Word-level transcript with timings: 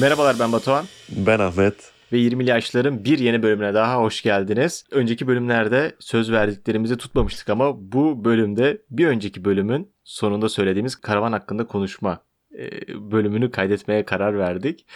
Merhabalar 0.00 0.36
ben 0.40 0.52
Batuhan 0.52 0.84
Ben 1.08 1.38
Ahmet. 1.38 1.74
ve 2.12 2.18
20'li 2.18 2.48
yaşların 2.50 3.04
bir 3.04 3.18
yeni 3.18 3.42
bölümüne 3.42 3.74
daha 3.74 3.96
hoş 4.00 4.22
geldiniz. 4.22 4.84
Önceki 4.90 5.26
bölümlerde 5.26 5.94
söz 5.98 6.32
verdiklerimizi 6.32 6.96
tutmamıştık 6.96 7.48
ama 7.48 7.92
bu 7.92 8.24
bölümde 8.24 8.82
bir 8.90 9.06
önceki 9.06 9.44
bölümün 9.44 9.92
sonunda 10.04 10.48
söylediğimiz 10.48 10.96
karavan 10.96 11.32
hakkında 11.32 11.66
konuşma 11.66 12.18
e, 12.58 12.70
bölümünü 13.10 13.50
kaydetmeye 13.50 14.04
karar 14.04 14.38
verdik. 14.38 14.86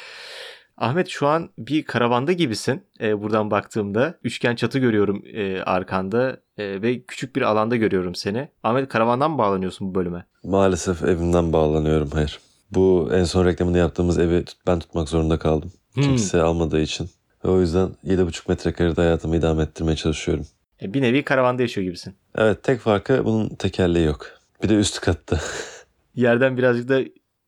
Ahmet 0.76 1.08
şu 1.08 1.26
an 1.26 1.50
bir 1.58 1.84
karavanda 1.84 2.32
gibisin 2.32 2.82
e, 3.00 3.22
buradan 3.22 3.50
baktığımda. 3.50 4.14
Üçgen 4.24 4.56
çatı 4.56 4.78
görüyorum 4.78 5.22
e, 5.34 5.60
arkanda 5.62 6.40
e, 6.56 6.82
ve 6.82 7.02
küçük 7.02 7.36
bir 7.36 7.42
alanda 7.42 7.76
görüyorum 7.76 8.14
seni. 8.14 8.48
Ahmet 8.62 8.88
karavandan 8.88 9.30
mı 9.30 9.38
bağlanıyorsun 9.38 9.90
bu 9.90 9.94
bölüme? 9.94 10.26
Maalesef 10.44 11.02
evimden 11.02 11.52
bağlanıyorum. 11.52 12.10
Hayır. 12.10 12.38
Bu 12.70 13.10
en 13.12 13.24
son 13.24 13.46
reklamını 13.46 13.78
yaptığımız 13.78 14.18
evi 14.18 14.44
ben 14.66 14.78
tutmak 14.78 15.08
zorunda 15.08 15.38
kaldım. 15.38 15.72
Hmm. 15.92 16.02
Kimse 16.02 16.42
almadığı 16.42 16.80
için. 16.80 17.10
Ve 17.44 17.48
o 17.48 17.60
yüzden 17.60 17.88
7,5 18.06 18.48
metrekarede 18.48 19.00
hayatımı 19.00 19.36
idame 19.36 19.62
ettirmeye 19.62 19.96
çalışıyorum. 19.96 20.46
E, 20.82 20.94
bir 20.94 21.02
nevi 21.02 21.24
karavanda 21.24 21.62
yaşıyor 21.62 21.84
gibisin. 21.84 22.14
Evet 22.36 22.62
tek 22.62 22.80
farkı 22.80 23.24
bunun 23.24 23.48
tekerleği 23.48 24.06
yok. 24.06 24.26
Bir 24.62 24.68
de 24.68 24.74
üst 24.74 25.00
katta. 25.00 25.40
Yerden 26.14 26.56
birazcık 26.56 26.88
da 26.88 27.00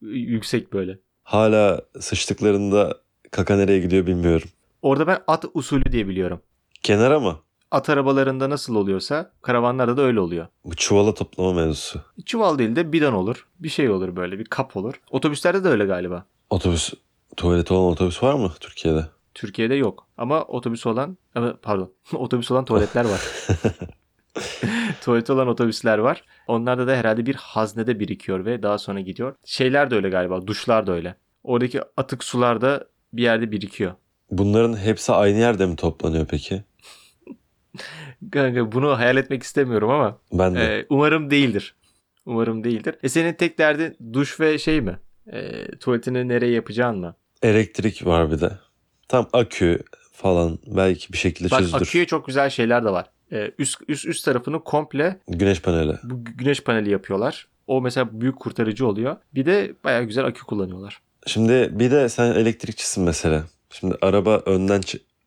yüksek 0.02 0.73
böyle. 0.73 0.98
Hala 1.23 1.80
sıçtıklarında 2.01 2.96
kaka 3.30 3.57
nereye 3.57 3.80
gidiyor 3.80 4.07
bilmiyorum. 4.07 4.48
Orada 4.82 5.07
ben 5.07 5.18
at 5.27 5.45
usulü 5.55 5.93
diye 5.93 6.09
biliyorum. 6.09 6.41
Kenara 6.82 7.21
mı? 7.21 7.38
At 7.70 7.88
arabalarında 7.91 8.51
nasıl 8.51 8.74
oluyorsa 8.74 9.30
karavanlarda 9.42 9.97
da 9.97 10.02
öyle 10.02 10.20
oluyor. 10.20 10.47
Bu 10.65 10.74
çuvala 10.77 11.15
toplama 11.15 11.52
mevzusu. 11.52 12.01
Çuval 12.26 12.59
değil 12.59 12.76
de 12.76 12.93
bidon 12.93 13.13
olur. 13.13 13.46
Bir 13.60 13.68
şey 13.68 13.90
olur 13.90 14.16
böyle 14.16 14.38
bir 14.38 14.45
kap 14.45 14.76
olur. 14.76 15.01
Otobüslerde 15.10 15.65
de 15.65 15.68
öyle 15.68 15.85
galiba. 15.85 16.24
Otobüs, 16.51 16.93
tuvaleti 17.37 17.74
olan 17.74 17.93
otobüs 17.93 18.23
var 18.23 18.35
mı 18.35 18.52
Türkiye'de? 18.60 19.07
Türkiye'de 19.35 19.74
yok. 19.74 20.07
Ama 20.18 20.43
otobüs 20.45 20.87
olan 20.87 21.16
pardon 21.63 21.93
otobüs 22.13 22.51
olan 22.51 22.65
tuvaletler 22.65 23.04
var. 23.04 23.21
Tuvaleti 25.04 25.32
olan 25.32 25.48
otobüsler 25.48 25.98
var. 25.98 26.24
Onlarda 26.46 26.87
da 26.87 26.96
herhalde 26.96 27.26
bir 27.26 27.35
haznede 27.35 28.01
birikiyor 28.01 28.45
ve 28.45 28.63
daha 28.63 28.79
sonra 28.79 29.01
gidiyor. 29.01 29.35
Şeyler 29.45 29.91
de 29.91 29.95
öyle 29.95 30.09
galiba. 30.09 30.46
Duşlar 30.46 30.87
da 30.87 30.93
öyle. 30.93 31.15
Oradaki 31.45 31.80
atık 31.96 32.24
sular 32.24 32.60
da 32.60 32.85
bir 33.13 33.23
yerde 33.23 33.52
birikiyor. 33.52 33.93
Bunların 34.30 34.76
hepsi 34.76 35.13
aynı 35.13 35.38
yerde 35.38 35.66
mi 35.66 35.76
toplanıyor 35.76 36.26
peki? 36.26 36.65
Kanka 38.32 38.73
bunu 38.73 38.99
hayal 38.99 39.16
etmek 39.16 39.43
istemiyorum 39.43 39.90
ama 39.90 40.18
Ben 40.32 40.54
de. 40.54 40.60
Ee, 40.79 40.87
umarım 40.90 41.30
değildir. 41.30 41.74
Umarım 42.26 42.65
değildir. 42.65 42.95
E 43.02 43.09
senin 43.09 43.32
tek 43.32 43.59
derdin 43.59 43.96
duş 44.13 44.40
ve 44.40 44.59
şey 44.59 44.80
mi? 44.80 44.99
Ee, 45.32 45.71
tuvaletini 45.80 46.29
nereye 46.29 46.52
yapacağın 46.52 46.98
mı? 46.98 47.15
Elektrik 47.43 48.07
var 48.07 48.30
bir 48.32 48.41
de. 48.41 48.51
Tam 49.09 49.29
akü 49.32 49.79
falan 50.13 50.59
belki 50.66 51.13
bir 51.13 51.18
şekilde 51.18 51.51
Bak 51.51 51.59
çözülür. 51.59 51.80
aküye 51.82 52.07
çok 52.07 52.26
güzel 52.26 52.51
şeyler 52.51 52.85
de 52.85 52.91
var. 52.91 53.07
Ee, 53.32 53.51
üst, 53.59 53.79
üst 53.88 54.07
üst 54.07 54.24
tarafını 54.24 54.65
komple 54.65 55.21
Güneş 55.29 55.63
paneli. 55.63 55.96
bu 56.02 56.15
gü- 56.15 56.37
güneş 56.37 56.60
paneli 56.63 56.91
yapıyorlar. 56.91 57.48
O 57.66 57.80
mesela 57.80 58.09
büyük 58.21 58.41
kurtarıcı 58.41 58.87
oluyor. 58.87 59.16
Bir 59.35 59.46
de 59.46 59.73
bayağı 59.85 60.04
güzel 60.04 60.24
akü 60.24 60.43
kullanıyorlar. 60.45 61.01
Şimdi 61.26 61.68
bir 61.73 61.91
de 61.91 62.09
sen 62.09 62.32
elektrikçisin 62.32 63.04
mesela. 63.04 63.45
Şimdi 63.71 63.95
araba 64.03 64.37
önden 64.47 64.81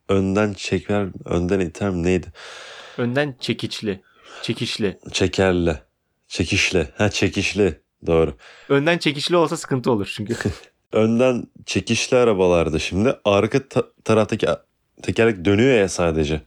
önden 0.10 0.54
çeker, 0.54 1.08
önden 1.26 1.60
iter 1.60 1.90
mi 1.90 2.04
neydi? 2.04 2.28
Önden 2.98 3.36
çekiçli. 3.40 4.02
Çekişli. 4.42 5.00
Çekerle. 5.12 5.82
Çekişle. 6.28 6.88
Ha 6.98 7.10
çekişli. 7.10 7.82
Doğru. 8.08 8.34
Önden 8.70 8.98
çekişli 8.98 9.36
olsa 9.36 9.58
sıkıntı 9.58 9.92
olur 9.92 10.12
çünkü. 10.16 10.36
Önden 10.94 11.44
çekişli 11.66 12.18
arabalarda 12.18 12.80
şimdi 12.80 13.16
arka 13.26 13.68
ta- 13.70 13.88
taraftaki 14.04 14.48
tekerlek 15.02 15.46
dönüyor 15.46 15.78
ya 15.78 15.90
sadece. 15.90 16.42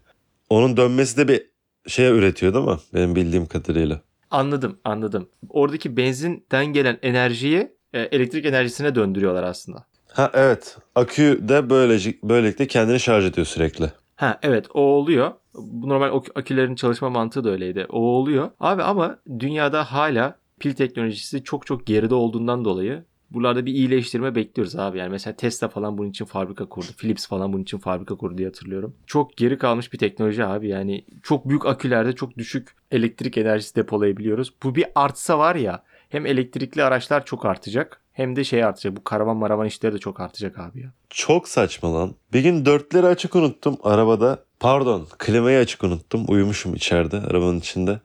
Onun 0.50 0.76
dönmesi 0.76 1.16
de 1.16 1.28
bir 1.28 1.42
şeye 1.86 2.10
üretiyor 2.10 2.54
değil 2.54 2.64
mi? 2.64 2.76
Benim 2.94 3.16
bildiğim 3.16 3.46
kadarıyla. 3.46 4.00
anladım 4.30 4.78
anladım. 4.84 5.28
Oradaki 5.48 5.96
benzinden 5.96 6.66
gelen 6.66 6.98
enerjiyi 7.02 7.72
e, 7.92 8.00
elektrik 8.00 8.46
enerjisine 8.46 8.94
döndürüyorlar 8.94 9.42
aslında. 9.42 9.86
Ha 10.12 10.30
evet. 10.34 10.76
Akü 10.94 11.38
de 11.42 11.70
böylece, 11.70 12.14
böylelikle 12.22 12.66
kendini 12.66 13.00
şarj 13.00 13.24
ediyor 13.24 13.46
sürekli. 13.46 13.90
Ha 14.16 14.38
evet 14.42 14.66
o 14.74 14.80
oluyor. 14.80 15.32
Bu 15.54 15.88
normal 15.88 16.20
akülerin 16.34 16.74
çalışma 16.74 17.10
mantığı 17.10 17.44
da 17.44 17.50
öyleydi. 17.50 17.86
O 17.88 17.98
oluyor. 18.00 18.50
Abi 18.60 18.82
ama 18.82 19.18
dünyada 19.38 19.92
hala 19.92 20.38
pil 20.60 20.72
teknolojisi 20.72 21.44
çok 21.44 21.66
çok 21.66 21.86
geride 21.86 22.14
olduğundan 22.14 22.64
dolayı 22.64 23.04
buralarda 23.30 23.66
bir 23.66 23.72
iyileştirme 23.72 24.34
bekliyoruz 24.34 24.76
abi. 24.76 24.98
Yani 24.98 25.10
mesela 25.10 25.36
Tesla 25.36 25.68
falan 25.68 25.98
bunun 25.98 26.10
için 26.10 26.24
fabrika 26.24 26.68
kurdu. 26.68 26.86
Philips 26.98 27.26
falan 27.26 27.52
bunun 27.52 27.62
için 27.62 27.78
fabrika 27.78 28.14
kurdu 28.14 28.38
diye 28.38 28.48
hatırlıyorum. 28.48 28.96
Çok 29.06 29.36
geri 29.36 29.58
kalmış 29.58 29.92
bir 29.92 29.98
teknoloji 29.98 30.44
abi. 30.44 30.68
Yani 30.68 31.04
çok 31.22 31.48
büyük 31.48 31.66
akülerde 31.66 32.12
çok 32.12 32.38
düşük 32.38 32.76
elektrik 32.90 33.38
enerjisi 33.38 33.76
depolayabiliyoruz. 33.76 34.52
Bu 34.62 34.74
bir 34.74 34.86
artsa 34.94 35.38
var 35.38 35.56
ya 35.56 35.82
hem 36.08 36.26
elektrikli 36.26 36.82
araçlar 36.82 37.24
çok 37.24 37.44
artacak 37.46 38.00
hem 38.16 38.36
de 38.36 38.44
şey 38.44 38.64
artacak. 38.64 38.96
Bu 38.96 39.04
karavan 39.04 39.36
maravan 39.36 39.66
işleri 39.66 39.94
de 39.94 39.98
çok 39.98 40.20
artacak 40.20 40.58
abi 40.58 40.80
ya. 40.80 40.92
Çok 41.10 41.48
saçma 41.48 41.94
lan. 41.94 42.14
Bir 42.32 42.40
gün 42.40 42.64
dörtleri 42.66 43.06
açık 43.06 43.36
unuttum 43.36 43.76
arabada. 43.82 44.44
Pardon 44.60 45.06
klimayı 45.18 45.58
açık 45.58 45.84
unuttum. 45.84 46.24
Uyumuşum 46.28 46.74
içeride 46.74 47.16
arabanın 47.18 47.58
içinde. 47.58 48.00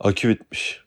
Akü 0.00 0.28
bitmiş. 0.28 0.84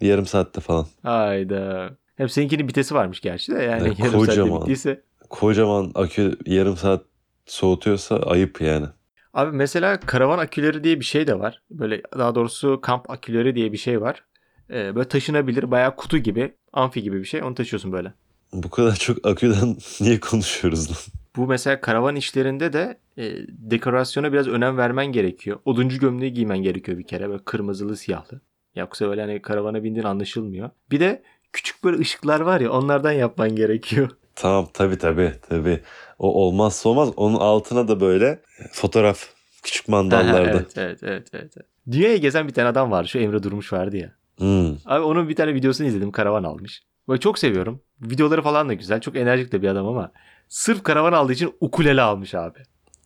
Yarım 0.00 0.26
saatte 0.26 0.60
falan. 0.60 0.86
Hayda. 1.02 1.90
Hem 2.16 2.28
seninkinin 2.28 2.68
vitesi 2.68 2.94
varmış 2.94 3.20
gerçi 3.20 3.52
de 3.52 3.62
yani 3.62 3.82
Evet, 3.86 3.98
yarım 3.98 4.12
saatte 4.12 4.26
kocaman. 4.26 4.60
bittiyse. 4.60 5.02
Kocaman 5.30 5.92
akü 5.94 6.36
yarım 6.46 6.76
saat 6.76 7.02
soğutuyorsa 7.46 8.16
ayıp 8.16 8.60
yani. 8.60 8.86
Abi 9.34 9.56
mesela 9.56 10.00
karavan 10.00 10.38
aküleri 10.38 10.84
diye 10.84 11.00
bir 11.00 11.04
şey 11.04 11.26
de 11.26 11.38
var. 11.38 11.62
Böyle 11.70 12.02
daha 12.18 12.34
doğrusu 12.34 12.80
kamp 12.80 13.10
aküleri 13.10 13.54
diye 13.54 13.72
bir 13.72 13.78
şey 13.78 14.00
var. 14.00 14.24
Ee, 14.70 14.94
böyle 14.94 15.08
taşınabilir 15.08 15.70
bayağı 15.70 15.96
kutu 15.96 16.18
gibi 16.18 16.52
amfi 16.72 17.02
gibi 17.02 17.20
bir 17.20 17.24
şey 17.24 17.42
onu 17.42 17.54
taşıyorsun 17.54 17.92
böyle. 17.92 18.12
Bu 18.52 18.70
kadar 18.70 18.94
çok 18.94 19.26
aküden 19.26 19.76
niye 20.00 20.20
konuşuyoruz 20.20 20.90
lan? 20.90 20.96
Bu 21.36 21.46
mesela 21.46 21.80
karavan 21.80 22.16
işlerinde 22.16 22.72
de 22.72 22.98
e, 23.18 23.32
dekorasyona 23.48 24.32
biraz 24.32 24.48
önem 24.48 24.76
vermen 24.76 25.06
gerekiyor. 25.06 25.58
Oduncu 25.64 25.98
gömleği 25.98 26.32
giymen 26.32 26.58
gerekiyor 26.58 26.98
bir 26.98 27.06
kere 27.06 27.28
böyle 27.28 27.44
kırmızılı 27.44 27.96
siyahlı. 27.96 28.40
Yoksa 28.76 29.10
öyle 29.10 29.20
hani 29.20 29.42
karavana 29.42 29.84
bindiğin 29.84 30.06
anlaşılmıyor. 30.06 30.70
Bir 30.90 31.00
de 31.00 31.22
küçük 31.52 31.84
böyle 31.84 31.98
ışıklar 31.98 32.40
var 32.40 32.60
ya 32.60 32.70
onlardan 32.70 33.12
yapman 33.12 33.56
gerekiyor. 33.56 34.10
Tamam 34.34 34.68
tabii 34.72 34.98
tabii 34.98 35.32
tabii. 35.48 35.80
O 36.18 36.46
olmazsa 36.46 36.88
olmaz. 36.88 37.10
Onun 37.16 37.36
altına 37.36 37.88
da 37.88 38.00
böyle 38.00 38.40
fotoğraf 38.72 39.28
küçük 39.62 39.88
mandallarda. 39.88 40.38
evet, 40.38 40.72
evet, 40.76 40.98
evet, 41.02 41.28
evet. 41.32 41.52
evet. 41.56 41.66
Dünyayı 41.90 42.20
gezen 42.20 42.48
bir 42.48 42.52
tane 42.52 42.68
adam 42.68 42.90
vardı. 42.90 43.08
Şu 43.08 43.18
Emre 43.18 43.42
Durmuş 43.42 43.72
vardı 43.72 43.96
ya. 43.96 44.15
Hmm. 44.38 44.76
Abi 44.86 45.04
onun 45.04 45.28
bir 45.28 45.36
tane 45.36 45.54
videosunu 45.54 45.86
izledim. 45.86 46.12
Karavan 46.12 46.44
almış. 46.44 46.82
Böyle 47.08 47.20
çok 47.20 47.38
seviyorum. 47.38 47.80
Videoları 48.00 48.42
falan 48.42 48.68
da 48.68 48.74
güzel. 48.74 49.00
Çok 49.00 49.16
enerjik 49.16 49.52
de 49.52 49.62
bir 49.62 49.68
adam 49.68 49.86
ama 49.86 50.12
sırf 50.48 50.82
karavan 50.82 51.12
aldığı 51.12 51.32
için 51.32 51.54
ukulele 51.60 52.02
almış 52.02 52.34
abi. 52.34 52.58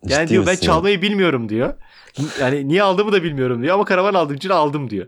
Yani 0.09 0.23
Ciddi 0.23 0.31
diyor 0.31 0.47
ben 0.47 0.53
ya? 0.53 0.61
çalmayı 0.61 1.03
bilmiyorum 1.03 1.49
diyor. 1.49 1.75
Yani 2.41 2.69
niye 2.69 2.83
aldığımı 2.83 3.13
da 3.13 3.23
bilmiyorum 3.23 3.63
diyor 3.63 3.75
ama 3.75 3.85
karavan 3.85 4.15
aldığım 4.15 4.37
için 4.37 4.49
aldım 4.49 4.91
diyor. 4.91 5.07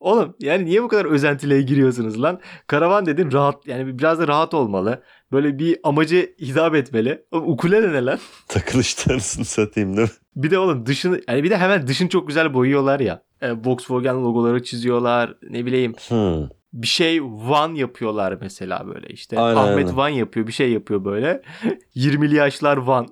Oğlum 0.00 0.36
yani 0.40 0.64
niye 0.64 0.82
bu 0.82 0.88
kadar 0.88 1.04
özentiliğe 1.04 1.62
giriyorsunuz 1.62 2.22
lan? 2.22 2.40
Karavan 2.66 3.06
dedin 3.06 3.32
rahat 3.32 3.66
yani 3.66 3.98
biraz 3.98 4.18
da 4.18 4.28
rahat 4.28 4.54
olmalı. 4.54 5.02
Böyle 5.32 5.58
bir 5.58 5.78
amacı 5.82 6.34
hitap 6.40 6.74
etmeli. 6.74 7.24
Oğlum, 7.30 7.48
ukulele 7.48 7.92
ne 7.92 8.04
lan? 8.04 8.18
Takılışlarını 8.48 9.20
satayım 9.44 9.96
değil 9.96 10.08
mi? 10.08 10.14
Bir 10.36 10.50
de 10.50 10.58
oğlum 10.58 10.86
dışını 10.86 11.20
yani 11.28 11.44
bir 11.44 11.50
de 11.50 11.58
hemen 11.58 11.86
dışını 11.86 12.08
çok 12.08 12.28
güzel 12.28 12.54
boyuyorlar 12.54 13.00
ya. 13.00 13.22
E, 13.44 13.52
Volkswagen 13.64 14.24
logoları 14.24 14.62
çiziyorlar. 14.62 15.34
Ne 15.50 15.66
bileyim 15.66 15.94
Hmm. 16.08 16.48
bir 16.72 16.86
şey 16.86 17.22
Van 17.22 17.74
yapıyorlar 17.74 18.38
mesela 18.40 18.86
böyle 18.86 19.06
işte. 19.08 19.38
Aynen, 19.40 19.60
Ahmet 19.60 19.76
aynen. 19.86 19.96
Van 19.96 20.08
yapıyor 20.08 20.46
bir 20.46 20.52
şey 20.52 20.72
yapıyor 20.72 21.04
böyle. 21.04 21.42
20'li 21.96 22.34
yaşlar 22.34 22.76
Van. 22.76 23.08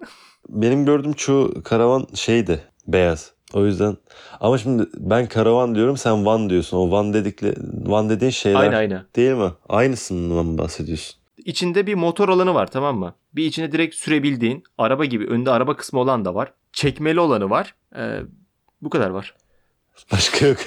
Benim 0.48 0.84
gördüğüm 0.84 1.12
çoğu 1.12 1.62
karavan 1.62 2.06
şeydi. 2.14 2.60
Beyaz. 2.86 3.32
O 3.54 3.66
yüzden 3.66 3.96
ama 4.40 4.58
şimdi 4.58 4.86
ben 4.94 5.26
karavan 5.26 5.74
diyorum 5.74 5.96
sen 5.96 6.26
van 6.26 6.50
diyorsun. 6.50 6.76
O 6.76 6.90
van 6.90 7.12
dedikle 7.14 7.54
van 7.86 8.08
dediğin 8.10 8.30
şeyler 8.30 8.60
Aynı 8.60 8.76
aynı. 8.76 9.06
değil 9.16 9.32
mi? 9.36 9.50
Aynısından 9.68 10.46
mı 10.46 10.58
bahsediyorsun? 10.58 11.16
İçinde 11.44 11.86
bir 11.86 11.94
motor 11.94 12.28
alanı 12.28 12.54
var 12.54 12.70
tamam 12.70 12.98
mı? 12.98 13.14
Bir 13.34 13.44
içine 13.44 13.72
direkt 13.72 13.94
sürebildiğin 13.94 14.64
araba 14.78 15.04
gibi 15.04 15.26
önünde 15.26 15.50
araba 15.50 15.76
kısmı 15.76 16.00
olan 16.00 16.24
da 16.24 16.34
var. 16.34 16.52
Çekmeli 16.72 17.20
olanı 17.20 17.50
var. 17.50 17.74
Ee, 17.96 18.20
bu 18.82 18.90
kadar 18.90 19.10
var. 19.10 19.34
Başka 20.12 20.46
yok. 20.46 20.58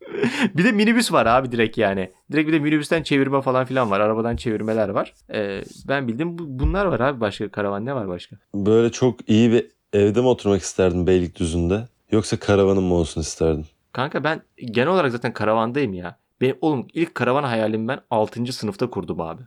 bir 0.54 0.64
de 0.64 0.72
minibüs 0.72 1.12
var 1.12 1.26
abi 1.26 1.52
direkt 1.52 1.78
yani. 1.78 2.12
Direkt 2.32 2.48
bir 2.48 2.52
de 2.52 2.58
minibüsten 2.58 3.02
çevirme 3.02 3.42
falan 3.42 3.64
filan 3.64 3.90
var. 3.90 4.00
Arabadan 4.00 4.36
çevirmeler 4.36 4.88
var. 4.88 5.14
Ee, 5.34 5.62
ben 5.88 6.08
bildim 6.08 6.38
bu, 6.38 6.42
bunlar 6.46 6.86
var 6.86 7.00
abi 7.00 7.20
başka 7.20 7.48
karavan 7.50 7.86
ne 7.86 7.94
var 7.94 8.08
başka? 8.08 8.36
Böyle 8.54 8.92
çok 8.92 9.28
iyi 9.28 9.52
bir 9.52 9.66
evde 9.92 10.20
mi 10.20 10.26
oturmak 10.26 10.62
isterdin 10.62 11.06
Beylikdüzü'nde? 11.06 11.88
Yoksa 12.10 12.36
karavanın 12.36 12.82
mı 12.82 12.94
olsun 12.94 13.20
isterdin? 13.20 13.66
Kanka 13.92 14.24
ben 14.24 14.42
genel 14.64 14.88
olarak 14.88 15.12
zaten 15.12 15.32
karavandayım 15.32 15.94
ya. 15.94 16.18
Benim 16.40 16.56
oğlum 16.60 16.86
ilk 16.92 17.14
karavan 17.14 17.44
hayalimi 17.44 17.88
ben 17.88 18.00
6. 18.10 18.52
sınıfta 18.52 18.90
kurdum 18.90 19.20
abi. 19.20 19.42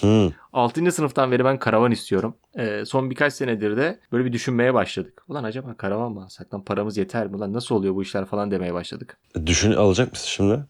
Hı. 0.00 0.32
6. 0.52 0.92
sınıftan 0.92 1.32
beri 1.32 1.44
ben 1.44 1.58
karavan 1.58 1.92
istiyorum. 1.92 2.36
Ee, 2.58 2.84
son 2.86 3.10
birkaç 3.10 3.32
senedir 3.32 3.76
de 3.76 4.00
böyle 4.12 4.24
bir 4.24 4.32
düşünmeye 4.32 4.74
başladık. 4.74 5.22
Ulan 5.28 5.44
acaba 5.44 5.74
karavan 5.76 6.12
mı 6.12 6.24
alsak 6.24 6.54
lan 6.54 6.64
paramız 6.64 6.96
yeter 6.96 7.26
mi? 7.26 7.36
Ulan 7.36 7.52
nasıl 7.52 7.74
oluyor 7.74 7.94
bu 7.94 8.02
işler 8.02 8.24
falan 8.24 8.50
demeye 8.50 8.74
başladık. 8.74 9.18
Düşün 9.46 9.72
alacak 9.72 10.12
mısın 10.12 10.26
şimdi? 10.28 10.64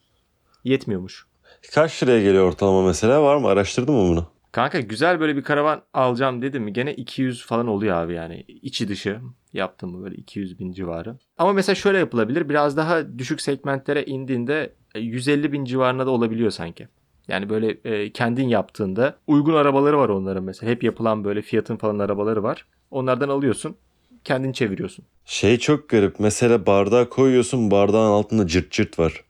Yetmiyormuş. 0.64 1.26
Kaç 1.74 2.02
liraya 2.02 2.22
geliyor 2.22 2.48
ortalama 2.48 2.86
mesela 2.86 3.22
var 3.22 3.36
mı? 3.36 3.48
Araştırdın 3.48 3.94
mı 3.94 4.08
bunu? 4.08 4.26
Kanka 4.52 4.80
güzel 4.80 5.20
böyle 5.20 5.36
bir 5.36 5.42
karavan 5.42 5.82
alacağım 5.94 6.42
dedim 6.42 6.62
mi 6.62 6.72
gene 6.72 6.94
200 6.94 7.46
falan 7.46 7.66
oluyor 7.66 7.96
abi 7.96 8.14
yani. 8.14 8.44
içi 8.48 8.88
dışı 8.88 9.20
yaptım 9.52 9.90
mı 9.90 10.04
böyle 10.04 10.14
200 10.14 10.58
bin 10.58 10.72
civarı. 10.72 11.16
Ama 11.38 11.52
mesela 11.52 11.74
şöyle 11.74 11.98
yapılabilir 11.98 12.48
biraz 12.48 12.76
daha 12.76 13.18
düşük 13.18 13.40
segmentlere 13.40 14.04
indiğinde 14.04 14.72
e, 14.94 15.00
150 15.00 15.52
bin 15.52 15.64
civarına 15.64 16.06
da 16.06 16.10
olabiliyor 16.10 16.50
sanki. 16.50 16.88
Yani 17.28 17.48
böyle 17.48 17.70
e, 17.84 18.12
kendin 18.12 18.48
yaptığında 18.48 19.16
uygun 19.26 19.54
arabaları 19.54 19.98
var 19.98 20.08
onların 20.08 20.44
mesela. 20.44 20.72
Hep 20.72 20.82
yapılan 20.82 21.24
böyle 21.24 21.42
fiyatın 21.42 21.76
falan 21.76 21.98
arabaları 21.98 22.42
var. 22.42 22.66
Onlardan 22.90 23.28
alıyorsun 23.28 23.76
kendin 24.24 24.52
çeviriyorsun. 24.52 25.04
Şey 25.24 25.58
çok 25.58 25.88
garip. 25.88 26.20
Mesela 26.20 26.66
bardağı 26.66 27.08
koyuyorsun 27.08 27.70
bardağın 27.70 28.10
altında 28.10 28.46
cırt 28.46 28.70
cırt 28.70 28.98
var. 28.98 29.24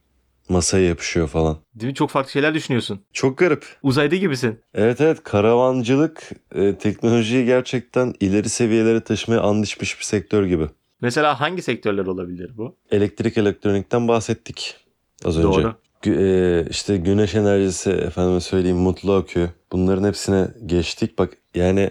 Masaya 0.49 0.85
yapışıyor 0.87 1.27
falan. 1.27 1.57
Değil 1.75 1.91
mi? 1.91 1.95
Çok 1.95 2.09
farklı 2.09 2.31
şeyler 2.31 2.53
düşünüyorsun. 2.53 2.99
Çok 3.13 3.37
garip. 3.37 3.65
Uzayda 3.83 4.15
gibisin. 4.15 4.59
Evet 4.73 5.01
evet 5.01 5.23
karavancılık 5.23 6.29
e, 6.55 6.75
teknolojiyi 6.75 7.45
gerçekten 7.45 8.13
ileri 8.19 8.49
seviyelere 8.49 9.01
taşımaya 9.01 9.41
andışmış 9.41 9.99
bir 9.99 10.03
sektör 10.03 10.45
gibi. 10.45 10.67
Mesela 11.01 11.39
hangi 11.39 11.61
sektörler 11.61 12.05
olabilir 12.05 12.51
bu? 12.57 12.75
Elektrik 12.91 13.37
elektronikten 13.37 14.07
bahsettik 14.07 14.75
az 15.25 15.37
önce. 15.37 15.47
Doğru. 15.63 15.75
E, 16.05 16.65
işte 16.69 16.97
güneş 16.97 17.35
enerjisi 17.35 17.89
efendime 17.89 18.39
söyleyeyim 18.39 18.77
mutlu 18.77 19.13
akü 19.13 19.49
bunların 19.71 20.03
hepsine 20.03 20.47
geçtik. 20.65 21.19
Bak 21.19 21.37
yani 21.55 21.89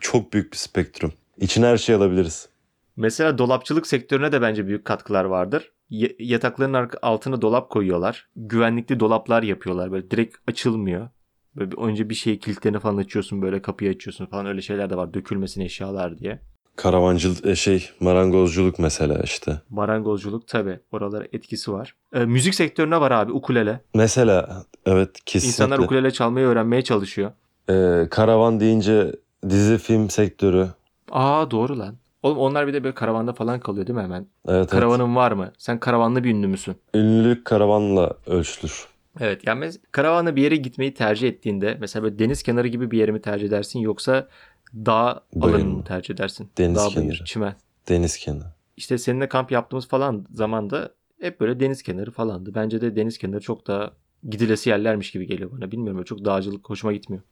çok 0.00 0.32
büyük 0.32 0.52
bir 0.52 0.58
spektrum. 0.58 1.12
İçine 1.40 1.66
her 1.66 1.76
şeyi 1.76 1.96
alabiliriz. 1.96 2.48
Mesela 2.96 3.38
dolapçılık 3.38 3.86
sektörüne 3.86 4.32
de 4.32 4.42
bence 4.42 4.66
büyük 4.66 4.84
katkılar 4.84 5.24
vardır. 5.24 5.72
Yatakların 6.18 6.90
altına 7.02 7.42
dolap 7.42 7.70
koyuyorlar. 7.70 8.28
Güvenlikli 8.36 9.00
dolaplar 9.00 9.42
yapıyorlar. 9.42 9.92
Böyle 9.92 10.10
direkt 10.10 10.36
açılmıyor. 10.48 11.08
Böyle 11.56 11.70
önce 11.76 12.10
bir 12.10 12.14
şeyi 12.14 12.38
kilitlerini 12.38 12.78
falan 12.78 12.96
açıyorsun 12.96 13.42
böyle 13.42 13.62
kapıyı 13.62 13.90
açıyorsun 13.90 14.26
falan 14.26 14.46
öyle 14.46 14.62
şeyler 14.62 14.90
de 14.90 14.96
var. 14.96 15.14
Dökülmesin 15.14 15.60
eşyalar 15.60 16.18
diye. 16.18 16.40
Karavancılık 16.76 17.46
e, 17.46 17.56
şey 17.56 17.90
marangozculuk 18.00 18.78
mesela 18.78 19.18
işte. 19.24 19.60
Marangozculuk 19.70 20.48
tabi 20.48 20.80
oralara 20.92 21.24
etkisi 21.32 21.72
var. 21.72 21.94
Ee, 22.14 22.24
müzik 22.24 22.54
sektörüne 22.54 23.00
var 23.00 23.10
abi 23.10 23.32
ukulele. 23.32 23.80
Mesela 23.94 24.64
evet 24.86 25.10
kesinlikle. 25.26 25.64
İnsanlar 25.64 25.78
ukulele 25.84 26.10
çalmayı 26.10 26.46
öğrenmeye 26.46 26.82
çalışıyor. 26.82 27.32
E, 27.70 28.06
karavan 28.10 28.60
deyince 28.60 29.12
dizi 29.48 29.78
film 29.78 30.10
sektörü. 30.10 30.68
Aa 31.10 31.50
doğru 31.50 31.78
lan. 31.78 31.94
Oğlum 32.22 32.38
onlar 32.38 32.66
bir 32.66 32.72
de 32.72 32.84
böyle 32.84 32.94
karavanda 32.94 33.32
falan 33.32 33.60
kalıyor 33.60 33.86
değil 33.86 33.96
mi 33.96 34.02
hemen? 34.02 34.26
Evet, 34.48 34.58
evet. 34.58 34.70
Karavanın 34.70 35.16
var 35.16 35.32
mı? 35.32 35.52
Sen 35.58 35.80
karavanlı 35.80 36.24
bir 36.24 36.30
ünlü 36.30 36.46
müsün? 36.46 36.76
Ünlülük 36.94 37.44
karavanla 37.44 38.12
ölçülür. 38.26 38.86
Evet 39.20 39.46
yani 39.46 39.64
mes- 39.64 39.78
karavanla 39.92 40.36
bir 40.36 40.42
yere 40.42 40.56
gitmeyi 40.56 40.94
tercih 40.94 41.28
ettiğinde 41.28 41.76
mesela 41.80 42.02
böyle 42.02 42.18
deniz 42.18 42.42
kenarı 42.42 42.68
gibi 42.68 42.90
bir 42.90 42.98
yeri 42.98 43.12
mi 43.12 43.20
tercih 43.22 43.46
edersin 43.46 43.78
yoksa 43.78 44.28
dağ 44.74 45.20
Bayır 45.34 45.54
alanı 45.54 45.64
mı? 45.70 45.84
tercih 45.84 46.14
edersin? 46.14 46.48
Deniz 46.58 46.76
dağ 46.76 46.88
kenarı. 46.88 47.08
bayır, 47.08 47.22
çimen. 47.26 47.54
Deniz 47.88 48.16
kenarı. 48.18 48.52
İşte 48.76 48.98
seninle 48.98 49.28
kamp 49.28 49.50
yaptığımız 49.52 49.88
falan 49.88 50.26
zamanda 50.30 50.90
hep 51.20 51.40
böyle 51.40 51.60
deniz 51.60 51.82
kenarı 51.82 52.10
falandı. 52.10 52.54
Bence 52.54 52.80
de 52.80 52.96
deniz 52.96 53.18
kenarı 53.18 53.40
çok 53.40 53.66
daha 53.66 53.90
gidilesi 54.28 54.70
yerlermiş 54.70 55.10
gibi 55.10 55.26
geliyor 55.26 55.50
bana. 55.52 55.70
Bilmiyorum 55.70 56.04
çok 56.04 56.24
dağcılık 56.24 56.70
hoşuma 56.70 56.92
gitmiyor. 56.92 57.22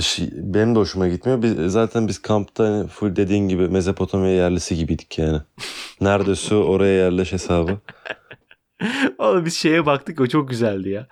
Şey, 0.00 0.30
benim 0.32 0.74
de 0.74 0.78
hoşuma 0.78 1.08
gitmiyor. 1.08 1.42
Biz, 1.42 1.72
zaten 1.72 2.08
biz 2.08 2.22
kampta 2.22 2.64
hani 2.64 2.86
full 2.88 3.16
dediğin 3.16 3.48
gibi 3.48 3.68
Mezopotamya 3.68 4.30
yerlisi 4.30 4.76
gibiydik 4.76 5.18
yani. 5.18 5.38
Nerede 6.00 6.34
su 6.34 6.56
oraya 6.56 6.94
yerleş 6.94 7.32
hesabı. 7.32 7.78
Oğlum 9.18 9.44
biz 9.44 9.54
şeye 9.54 9.86
baktık 9.86 10.20
o 10.20 10.26
çok 10.26 10.48
güzeldi 10.48 10.88
ya. 10.88 11.06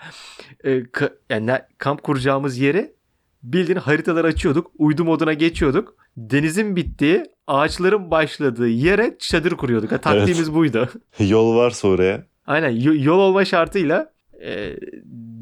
Ee, 0.64 0.78
ka- 0.78 1.12
yani 1.30 1.58
kamp 1.78 2.02
kuracağımız 2.02 2.58
yere 2.58 2.92
bildiğin 3.42 3.78
haritaları 3.78 4.26
açıyorduk. 4.26 4.70
Uydu 4.78 5.04
moduna 5.04 5.32
geçiyorduk. 5.32 5.96
Denizin 6.16 6.76
bittiği, 6.76 7.24
ağaçların 7.46 8.10
başladığı 8.10 8.68
yere 8.68 9.16
çadır 9.18 9.52
kuruyorduk. 9.52 9.92
Ha, 9.92 9.98
taktiğimiz 9.98 10.54
buydu. 10.54 10.88
Yol 11.18 11.56
varsa 11.56 11.88
oraya. 11.88 12.26
Aynen 12.46 12.70
yo- 12.70 12.94
yol 12.96 13.18
olma 13.18 13.44
şartıyla 13.44 14.12
e, 14.44 14.76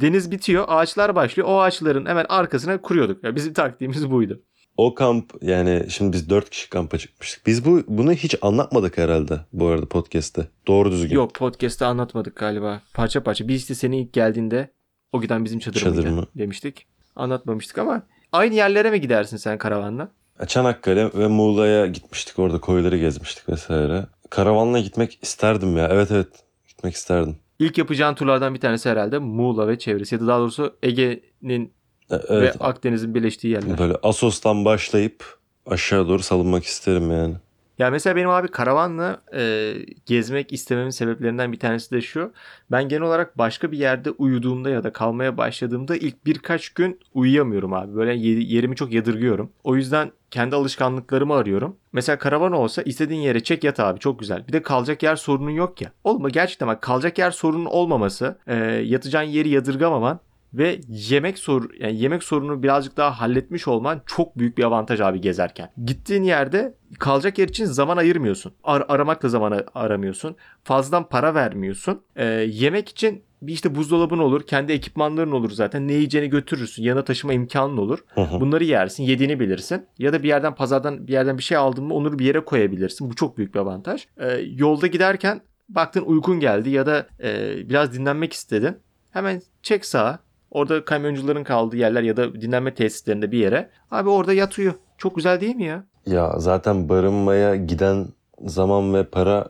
deniz 0.01 0.31
bitiyor, 0.31 0.65
ağaçlar 0.69 1.15
başlıyor. 1.15 1.49
O 1.49 1.61
ağaçların 1.61 2.07
hemen 2.07 2.27
arkasına 2.29 2.81
kuruyorduk. 2.81 3.25
Ya 3.25 3.37
bizim 3.37 3.53
taktiğimiz 3.53 4.11
buydu. 4.11 4.43
O 4.77 4.95
kamp 4.95 5.33
yani 5.43 5.87
şimdi 5.89 6.13
biz 6.13 6.31
dört 6.31 6.51
kişi 6.51 6.71
kampa 6.71 6.99
çıkmıştık. 6.99 7.47
Biz 7.47 7.65
bu 7.65 7.83
bunu 7.89 8.13
hiç 8.13 8.35
anlatmadık 8.43 8.99
herhalde 8.99 9.41
bu 9.53 9.67
arada 9.67 9.87
podcast'te. 9.89 10.49
Doğru 10.67 10.93
düzgün. 10.93 11.15
Yok 11.15 11.35
podcast'te 11.35 11.85
anlatmadık 11.85 12.37
galiba. 12.37 12.83
Parça 12.95 13.23
parça. 13.23 13.49
Biz 13.49 13.61
işte 13.63 13.75
senin 13.75 13.97
ilk 13.97 14.13
geldiğinde 14.13 14.71
o 15.13 15.21
giden 15.21 15.45
bizim 15.45 15.59
çadır, 15.59 15.81
Çadır 15.81 16.07
mı? 16.09 16.27
demiştik. 16.39 16.87
Anlatmamıştık 17.17 17.79
ama 17.79 18.03
aynı 18.33 18.55
yerlere 18.55 18.91
mi 18.91 19.01
gidersin 19.01 19.37
sen 19.37 19.59
karavanla? 19.59 20.09
Çanakkale 20.47 21.11
ve 21.15 21.27
Muğla'ya 21.27 21.87
gitmiştik. 21.87 22.39
Orada 22.39 22.61
koyları 22.61 22.99
gezmiştik 22.99 23.49
vesaire. 23.49 24.07
Karavanla 24.31 24.79
gitmek 24.79 25.19
isterdim 25.23 25.77
ya. 25.77 25.89
Evet 25.93 26.11
evet 26.11 26.29
gitmek 26.69 26.95
isterdim. 26.95 27.37
İlk 27.59 27.79
yapacağın 27.79 28.15
turlardan 28.15 28.55
bir 28.55 28.61
tanesi 28.61 28.91
herhalde 28.91 29.19
Muğla 29.19 29.69
ve 29.69 29.79
çevresi 29.79 30.15
ya 30.15 30.21
da 30.21 30.27
daha 30.27 30.39
doğrusu 30.39 30.77
Ege'nin 30.83 31.73
E- 32.11 32.15
Evet. 32.29 32.61
ve 32.61 32.65
Akdeniz'in 32.65 33.15
birleştiği 33.15 33.49
yerler. 33.49 33.79
Böyle 33.79 33.95
Asos'tan 34.03 34.65
başlayıp 34.65 35.39
aşağı 35.67 36.09
doğru 36.09 36.23
salınmak 36.23 36.65
isterim 36.65 37.11
yani. 37.11 37.35
Ya 37.79 37.91
mesela 37.91 38.17
benim 38.17 38.31
abi 38.31 38.49
karavanla 38.49 39.23
e, 39.35 39.75
gezmek 40.07 40.53
istememin 40.53 40.91
sebeplerinden 40.91 41.53
bir 41.53 41.59
tanesi 41.59 41.91
de 41.91 42.01
şu. 42.01 42.33
Ben 42.71 42.89
genel 42.89 43.03
olarak 43.03 43.39
başka 43.39 43.73
bir 43.73 43.79
yerde 43.79 44.11
uyuduğumda 44.11 44.71
ya 44.71 44.85
da 44.85 44.93
kalmaya 44.93 45.37
başladığımda 45.37 45.97
ilk 45.97 46.27
birkaç 46.27 46.69
gün 46.69 47.01
uyuyamıyorum 47.15 47.73
abi. 47.75 47.95
Böyle 47.97 48.15
ye- 48.15 48.41
yerimi 48.55 48.77
çok 48.77 48.93
yadırgıyorum. 48.93 49.53
O 49.65 49.77
yüzden 49.77 50.13
kendi 50.31 50.57
alışkanlıklarımı 50.57 51.35
arıyorum. 51.35 51.77
Mesela 51.93 52.19
karavan 52.19 52.53
olsa 52.53 52.83
istediğin 52.83 53.21
yere 53.21 53.43
çek 53.43 53.65
yat 53.65 53.81
abi 53.81 53.99
çok 54.01 54.19
güzel. 54.21 54.47
Bir 54.49 54.53
de 54.53 54.63
kalacak 54.63 55.03
yer 55.03 55.17
sorunun 55.17 55.51
yok 55.51 55.81
ya. 55.81 55.93
Oğlum 56.05 56.29
gerçekten 56.29 56.69
bak 56.69 56.83
kalacak 56.83 57.19
yer 57.19 57.31
sorunun 57.31 57.65
olmaması, 57.65 58.39
e, 58.47 58.55
yatacağın 58.65 59.23
yeri 59.25 59.49
yadırgamaman 59.49 60.21
ve 60.55 60.81
yemek 60.89 61.39
sor 61.39 61.71
yani 61.79 62.01
yemek 62.01 62.23
sorununu 62.23 62.63
birazcık 62.63 62.97
daha 62.97 63.21
halletmiş 63.21 63.69
olman 63.69 64.03
çok 64.07 64.39
büyük 64.39 64.59
bir 64.59 64.65
avantaj 64.65 65.01
abi 65.01 65.21
gezerken. 65.21 65.71
Gittiğin 65.85 66.23
yerde 66.23 66.75
kalacak 66.99 67.39
yer 67.39 67.49
için 67.49 67.65
zaman 67.65 67.97
ayırmıyorsun. 67.97 68.53
Ar- 68.65 68.85
aramakla 68.89 69.29
zaman 69.29 69.53
a- 69.53 69.65
aramıyorsun. 69.75 70.37
Fazladan 70.65 71.09
para 71.09 71.35
vermiyorsun. 71.35 72.03
Ee, 72.17 72.25
yemek 72.51 72.89
için 72.89 73.23
bir 73.43 73.53
işte 73.53 73.75
buzdolabın 73.75 74.19
olur, 74.19 74.43
kendi 74.47 74.73
ekipmanların 74.73 75.33
olur 75.33 75.51
zaten. 75.51 75.89
Ne 75.89 75.93
yiyeceğini 75.93 76.31
götürürsün. 76.31 76.83
Yanına 76.83 77.05
taşıma 77.05 77.33
imkanın 77.33 77.77
olur. 77.77 77.99
Hı 78.15 78.21
hı. 78.21 78.41
Bunları 78.41 78.65
yersin, 78.65 79.03
yediğini 79.05 79.41
bilirsin. 79.41 79.87
Ya 79.99 80.13
da 80.13 80.23
bir 80.23 80.29
yerden 80.29 80.55
pazardan 80.55 81.07
bir 81.07 81.13
yerden 81.13 81.39
bir 81.39 81.43
şey 81.43 81.57
aldın 81.57 81.85
mı 81.85 81.95
onu 81.95 82.19
bir 82.19 82.25
yere 82.25 82.41
koyabilirsin. 82.41 83.11
Bu 83.11 83.15
çok 83.15 83.39
büyük 83.39 83.55
bir 83.55 83.61
avantaj. 83.61 84.07
Ee, 84.19 84.41
yolda 84.55 84.87
giderken 84.87 85.41
baktın 85.69 86.03
uykun 86.07 86.41
geldi 86.41 86.71
ya 86.71 86.87
da 86.87 87.07
e, 87.23 87.57
biraz 87.69 87.93
dinlenmek 87.93 88.33
istedin. 88.33 88.77
Hemen 89.11 89.43
çek 89.63 89.85
sağa. 89.85 90.19
Orada 90.55 90.85
kamyoncuların 90.85 91.45
kaldığı 91.45 91.77
yerler 91.77 92.03
ya 92.03 92.17
da 92.17 92.41
dinlenme 92.41 92.75
tesislerinde 92.75 93.33
bir 93.33 93.39
yere. 93.39 93.71
Abi 93.91 94.09
orada 94.09 94.33
yat 94.33 94.59
uyu. 94.59 94.75
Çok 94.99 95.17
güzel 95.17 95.41
değil 95.41 95.57
mi 95.57 95.65
ya? 95.65 95.85
Ya 96.07 96.35
zaten 96.39 96.89
barınmaya 96.89 97.57
giden 97.57 98.07
zaman 98.45 98.95
ve 98.95 99.05
para 99.05 99.49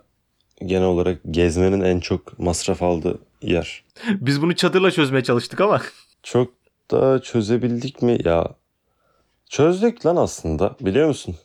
genel 0.64 0.86
olarak 0.86 1.20
gezmenin 1.30 1.80
en 1.80 2.00
çok 2.00 2.38
masraf 2.38 2.82
aldığı 2.82 3.18
yer. 3.42 3.84
Biz 4.10 4.42
bunu 4.42 4.54
çadırla 4.56 4.90
çözmeye 4.90 5.22
çalıştık 5.22 5.60
ama. 5.60 5.80
Çok 6.22 6.52
da 6.90 7.22
çözebildik 7.22 8.02
mi? 8.02 8.18
Ya 8.24 8.48
çözdük 9.48 10.06
lan 10.06 10.16
aslında 10.16 10.76
biliyor 10.80 11.08
musun? 11.08 11.36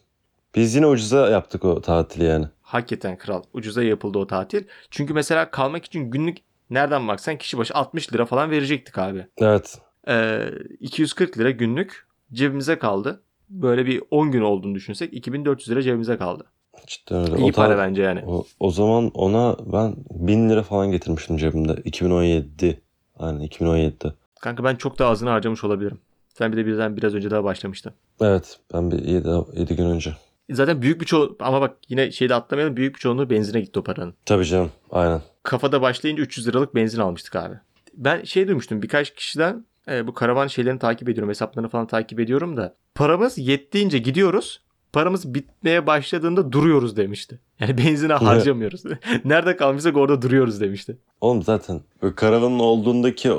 Biz 0.56 0.76
yine 0.76 0.88
ucuza 0.88 1.30
yaptık 1.30 1.66
o 1.66 1.82
tatili 1.82 2.24
yani. 2.24 2.46
Hakikaten 2.62 3.18
kral. 3.18 3.44
Ucuza 3.54 3.84
yapıldı 3.84 4.18
o 4.18 4.28
tatil. 4.28 4.64
Çünkü 4.92 5.14
mesela 5.14 5.52
kalmak 5.52 5.86
için 5.86 6.12
günlük 6.12 6.38
nereden 6.70 7.08
baksan 7.08 7.38
kişi 7.38 7.58
başı 7.58 7.74
60 7.74 8.14
lira 8.14 8.26
falan 8.26 8.52
verecektik 8.52 8.98
abi. 8.98 9.28
Evet. 9.38 9.78
Ee, 10.08 10.50
240 10.80 11.38
lira 11.38 11.52
günlük 11.52 12.08
cebimize 12.34 12.80
kaldı. 12.80 13.22
Böyle 13.50 13.86
bir 13.86 14.02
10 14.12 14.32
gün 14.32 14.42
olduğunu 14.42 14.76
düşünsek 14.76 15.14
2400 15.14 15.70
lira 15.70 15.82
cebimize 15.82 16.18
kaldı. 16.18 16.46
Cidden 16.88 17.22
öyle. 17.32 17.42
İyi 17.42 17.50
O 17.50 17.52
para 17.52 17.70
ta- 17.76 17.78
bence 17.78 18.02
yani. 18.02 18.24
O, 18.28 18.46
o 18.60 18.72
zaman 18.72 19.12
ona 19.14 19.56
ben 19.74 19.96
1000 20.12 20.50
lira 20.50 20.64
falan 20.64 20.92
getirmiştim 20.92 21.38
cebimde. 21.38 21.74
2017. 21.86 22.82
Aynen 23.20 23.40
2017'de. 23.48 24.14
Kanka 24.42 24.64
ben 24.64 24.76
çok 24.76 25.00
daha 25.00 25.10
azını 25.12 25.30
harcamış 25.30 25.64
olabilirim. 25.64 26.00
Sen 26.30 26.52
bir 26.52 26.58
de 26.58 26.66
birden 26.66 26.98
biraz 26.98 27.16
önce 27.16 27.32
daha 27.32 27.44
başlamıştın. 27.44 27.94
Evet 28.22 28.60
ben 28.74 28.92
bir 28.92 29.00
7, 29.06 29.30
7 29.54 29.76
gün 29.76 29.86
önce. 29.86 30.14
Zaten 30.52 30.82
büyük 30.82 31.02
bir 31.02 31.06
çoğu 31.06 31.36
ama 31.40 31.62
bak 31.62 31.78
yine 31.90 32.12
şeyde 32.12 32.36
atlamayalım 32.36 32.78
büyük 32.78 32.96
bir 32.96 33.00
çoğunluğu 33.00 33.30
benzine 33.30 33.62
gitti 33.62 33.80
o 33.80 33.84
paranın. 33.84 34.14
Tabii 34.26 34.46
canım 34.46 34.72
aynen. 34.92 35.22
Kafada 35.44 35.82
başlayınca 35.82 36.24
300 36.24 36.48
liralık 36.48 36.76
benzin 36.76 37.00
almıştık 37.00 37.36
abi. 37.36 37.56
Ben 37.94 38.24
şey 38.24 38.48
duymuştum 38.48 38.82
birkaç 38.82 39.16
kişiden 39.16 39.66
e, 39.88 40.08
bu 40.08 40.14
karavan 40.14 40.48
şeylerini 40.48 40.80
takip 40.80 41.10
ediyorum. 41.10 41.30
Hesaplarını 41.30 41.70
falan 41.70 41.88
takip 41.88 42.20
ediyorum 42.20 42.58
da. 42.58 42.76
Paramız 42.96 43.38
yettiğince 43.38 43.98
gidiyoruz. 43.98 44.62
Paramız 44.94 45.34
bitmeye 45.34 45.88
başladığında 45.88 46.52
duruyoruz 46.52 46.98
demişti. 46.98 47.40
Yani 47.60 47.78
benzine 47.78 48.14
harcamıyoruz. 48.14 48.84
Nerede 49.26 49.56
kalmışsak 49.58 49.98
orada 49.98 50.22
duruyoruz 50.22 50.62
demişti. 50.62 50.98
Oğlum 51.22 51.44
zaten 51.44 51.82
karavanın 52.16 52.60
olduğundaki 52.60 53.32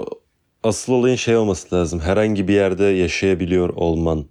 asıl 0.63 0.93
olayın 0.93 1.17
şey 1.17 1.37
olması 1.37 1.75
lazım. 1.77 2.01
Herhangi 2.01 2.49
bir 2.49 2.55
yerde 2.55 2.85
yaşayabiliyor 2.85 3.69
olman. 3.69 4.25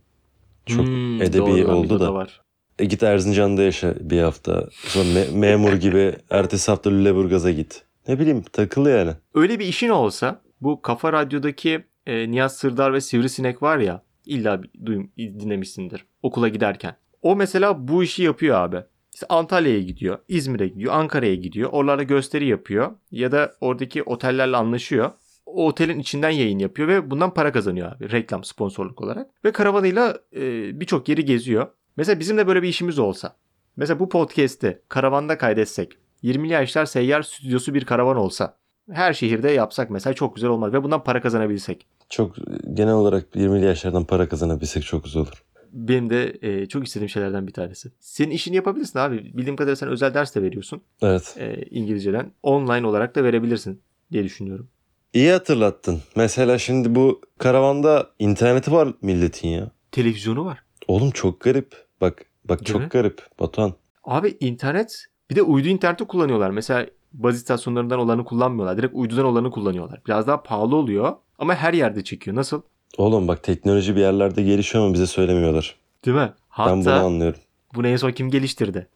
Çok 0.66 0.88
Hmm, 0.88 1.22
edebi 1.22 1.40
doğru 1.46 1.72
oldu 1.76 1.96
o 1.96 2.00
da. 2.00 2.14
var. 2.14 2.42
E 2.80 2.86
git 2.86 3.04
Erzincan'da 3.04 3.64
yaşa 3.64 3.94
bir 4.00 4.22
hafta. 4.22 4.68
Sonra 4.72 5.10
me- 5.10 5.38
memur 5.38 5.74
gibi 5.74 6.16
ertesi 6.30 6.72
hafta 6.72 6.90
Lüleburgaz'a 6.90 7.52
git. 7.52 7.84
Ne 8.08 8.20
bileyim 8.20 8.42
takıl 8.54 8.86
yani. 8.86 9.12
Öyle 9.34 9.60
bir 9.60 9.66
işin 9.66 9.90
olsa 9.90 10.42
bu 10.62 10.82
Kafa 10.82 11.14
Radyo'daki 11.14 11.84
e, 12.08 12.32
Nihat 12.32 12.54
Sırdar 12.54 12.94
ve 12.94 13.02
Sivrisinek 13.02 13.62
var 13.62 13.78
ya 13.78 14.04
illa 14.26 14.64
bir 14.64 14.70
duyum, 14.86 15.12
dinlemişsindir 15.18 16.06
okula 16.24 16.48
giderken. 16.48 16.96
O 17.22 17.36
mesela 17.36 17.88
bu 17.88 18.04
işi 18.04 18.24
yapıyor 18.24 18.58
abi. 18.58 18.78
İşte 19.14 19.26
Antalya'ya 19.30 19.80
gidiyor, 19.80 20.18
İzmir'e 20.28 20.68
gidiyor, 20.68 20.94
Ankara'ya 20.94 21.36
gidiyor. 21.36 21.70
Oralarda 21.72 22.04
gösteri 22.04 22.46
yapıyor 22.48 22.92
ya 23.12 23.32
da 23.32 23.54
oradaki 23.62 24.04
otellerle 24.04 24.58
anlaşıyor. 24.58 25.12
O 25.46 25.68
otelin 25.68 26.00
içinden 26.00 26.30
yayın 26.30 26.60
yapıyor 26.60 26.88
ve 26.88 27.12
bundan 27.12 27.34
para 27.34 27.52
kazanıyor 27.52 27.92
abi. 27.92 28.12
Reklam, 28.12 28.44
sponsorluk 28.44 29.02
olarak. 29.02 29.28
Ve 29.46 29.52
karavanıyla 29.52 30.18
e, 30.36 30.42
birçok 30.80 31.10
yeri 31.10 31.26
geziyor. 31.26 31.68
Mesela 32.00 32.20
bizim 32.20 32.38
de 32.38 32.48
böyle 32.48 32.62
bir 32.62 32.68
işimiz 32.68 33.00
olsa. 33.00 33.36
Mesela 33.78 34.00
bu 34.00 34.10
podcast'i 34.10 34.82
karavanda 34.90 35.38
kaydetsek. 35.38 35.92
20'li 36.24 36.52
yaşlar 36.54 36.86
seyyar 36.86 37.22
stüdyosu 37.22 37.74
bir 37.74 37.86
karavan 37.86 38.18
olsa. 38.18 38.58
Her 38.92 39.14
şehirde 39.14 39.52
yapsak 39.52 39.90
mesela 39.90 40.14
çok 40.14 40.36
güzel 40.36 40.50
olmaz 40.50 40.74
ve 40.74 40.84
bundan 40.84 41.04
para 41.04 41.22
kazanabilsek. 41.22 41.86
Çok 42.10 42.36
genel 42.74 42.94
olarak 42.94 43.36
20'li 43.36 43.66
yaşlardan 43.66 44.06
para 44.06 44.30
kazanabilsek 44.30 44.84
çok 44.84 45.04
güzel 45.04 45.22
olur. 45.22 45.44
Benim 45.72 46.10
de 46.10 46.38
e, 46.42 46.66
çok 46.66 46.88
istediğim 46.88 47.10
şeylerden 47.10 47.48
bir 47.48 47.54
tanesi. 47.54 47.92
Senin 48.00 48.32
işini 48.32 48.56
yapabilirsin 48.56 49.00
abi. 49.00 49.18
Bildiğim 49.18 49.56
kadarıyla 49.56 49.76
sen 49.76 49.90
özel 49.90 50.14
ders 50.14 50.36
de 50.36 50.42
veriyorsun 50.42 50.82
Evet. 51.02 51.36
e, 51.40 51.66
İngilizceden. 51.70 52.32
Online 52.44 52.88
olarak 52.88 53.16
da 53.16 53.24
verebilirsin 53.24 53.82
diye 54.12 54.24
düşünüyorum. 54.24 54.70
İyi 55.14 55.32
hatırlattın. 55.32 56.02
Mesela 56.16 56.58
şimdi 56.58 56.96
bu 56.96 57.22
karavanda 57.38 58.10
interneti 58.20 58.72
var 58.72 58.94
milletin 59.02 59.50
ya. 59.50 59.72
Televizyonu 59.92 60.46
var. 60.46 60.64
Oğlum 60.88 61.12
çok 61.12 61.42
garip. 61.42 61.89
Bak 62.02 62.26
bak 62.46 62.60
Değil 62.60 62.70
çok 62.70 62.82
mi? 62.82 62.88
garip 62.88 63.28
Batuhan. 63.40 63.74
Abi 64.04 64.38
internet 64.40 65.06
bir 65.30 65.36
de 65.36 65.42
uydu 65.42 65.68
interneti 65.68 66.06
kullanıyorlar. 66.06 66.52
Mesela 66.52 66.86
baz 67.14 67.36
istasyonlarından 67.36 68.00
olanı 68.00 68.26
kullanmıyorlar. 68.26 68.78
Direkt 68.78 68.96
uydudan 68.96 69.26
olanı 69.26 69.52
kullanıyorlar. 69.52 70.02
Biraz 70.08 70.28
daha 70.28 70.44
pahalı 70.44 70.76
oluyor 70.76 71.16
ama 71.40 71.56
her 71.56 71.74
yerde 71.74 72.04
çekiyor. 72.04 72.36
Nasıl? 72.36 72.62
Oğlum 72.98 73.28
bak 73.28 73.44
teknoloji 73.44 73.96
bir 73.96 74.02
yerlerde 74.02 74.44
gelişiyor 74.44 74.84
ama 74.86 74.94
bize 74.94 75.08
söylemiyorlar. 75.08 75.76
Değil 76.06 76.18
mi? 76.18 76.22
Ben 76.22 76.32
bunu 76.66 76.92
Hatta 76.92 76.94
anlıyorum. 76.94 77.40
bunu 77.76 77.88
en 77.88 77.96
son 77.96 78.12
kim 78.12 78.30
geliştirdi? 78.30 78.88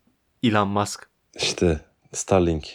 Elon 0.43 0.67
Musk. 0.67 1.09
İşte 1.35 1.79
Starlink. 2.11 2.67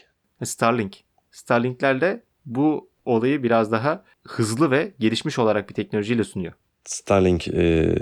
Starlink. 0.44 0.97
Starlink'lerle 1.30 2.23
bu 2.47 2.88
olayı 3.04 3.42
biraz 3.42 3.73
daha 3.73 4.04
hızlı 4.26 4.70
ve 4.70 4.94
gelişmiş 4.99 5.38
olarak 5.38 5.68
bir 5.68 5.75
teknolojiyle 5.75 6.25
sunuyor. 6.25 6.52
Starlink 6.85 7.49
e, 7.49 7.94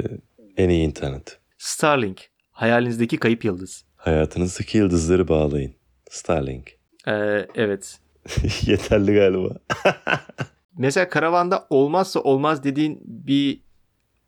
en 0.56 0.68
iyi 0.68 0.87
internet. 0.87 1.38
Starlink. 1.59 2.31
Hayalinizdeki 2.51 3.17
kayıp 3.17 3.45
yıldız. 3.45 3.85
Hayatınızdaki 3.97 4.79
yıldızları 4.79 5.29
bağlayın. 5.29 5.75
Starlink. 6.11 6.77
Ee, 7.09 7.47
evet. 7.55 7.99
Yeterli 8.67 9.15
galiba. 9.15 9.57
Mesela 10.79 11.09
karavanda 11.09 11.67
olmazsa 11.71 12.21
olmaz 12.21 12.65
dediğin 12.65 13.01
bir 13.05 13.61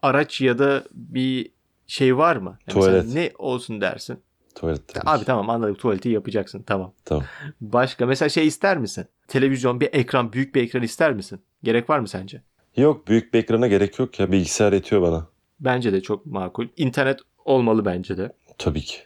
araç 0.02 0.40
ya 0.40 0.58
da 0.58 0.84
bir 0.92 1.50
şey 1.86 2.16
var 2.16 2.36
mı? 2.36 2.58
Yani 2.66 2.74
Tuvalet. 2.74 3.14
ne 3.14 3.32
olsun 3.38 3.80
dersin? 3.80 4.20
Tuvalet 4.54 4.88
tabii 4.88 5.10
Abi 5.10 5.18
ki. 5.20 5.24
tamam 5.26 5.50
anladık 5.50 5.78
tuvaleti 5.78 6.08
yapacaksın 6.08 6.62
tamam. 6.62 6.92
Tamam. 7.04 7.24
Başka 7.60 8.06
mesela 8.06 8.28
şey 8.28 8.46
ister 8.46 8.78
misin? 8.78 9.06
Televizyon 9.28 9.80
bir 9.80 9.88
ekran 9.92 10.32
büyük 10.32 10.54
bir 10.54 10.62
ekran 10.62 10.82
ister 10.82 11.12
misin? 11.12 11.40
Gerek 11.62 11.90
var 11.90 11.98
mı 11.98 12.08
sence? 12.08 12.42
Yok 12.76 13.08
büyük 13.08 13.34
bir 13.34 13.38
ekrana 13.38 13.66
gerek 13.66 13.98
yok 13.98 14.20
ya. 14.20 14.32
Bilgisayar 14.32 14.72
yetiyor 14.72 15.02
bana. 15.02 15.26
Bence 15.60 15.92
de 15.92 16.00
çok 16.00 16.26
makul. 16.26 16.66
İnternet 16.76 17.20
olmalı 17.44 17.84
bence 17.84 18.16
de. 18.18 18.32
Tabii 18.58 18.80
ki. 18.80 18.98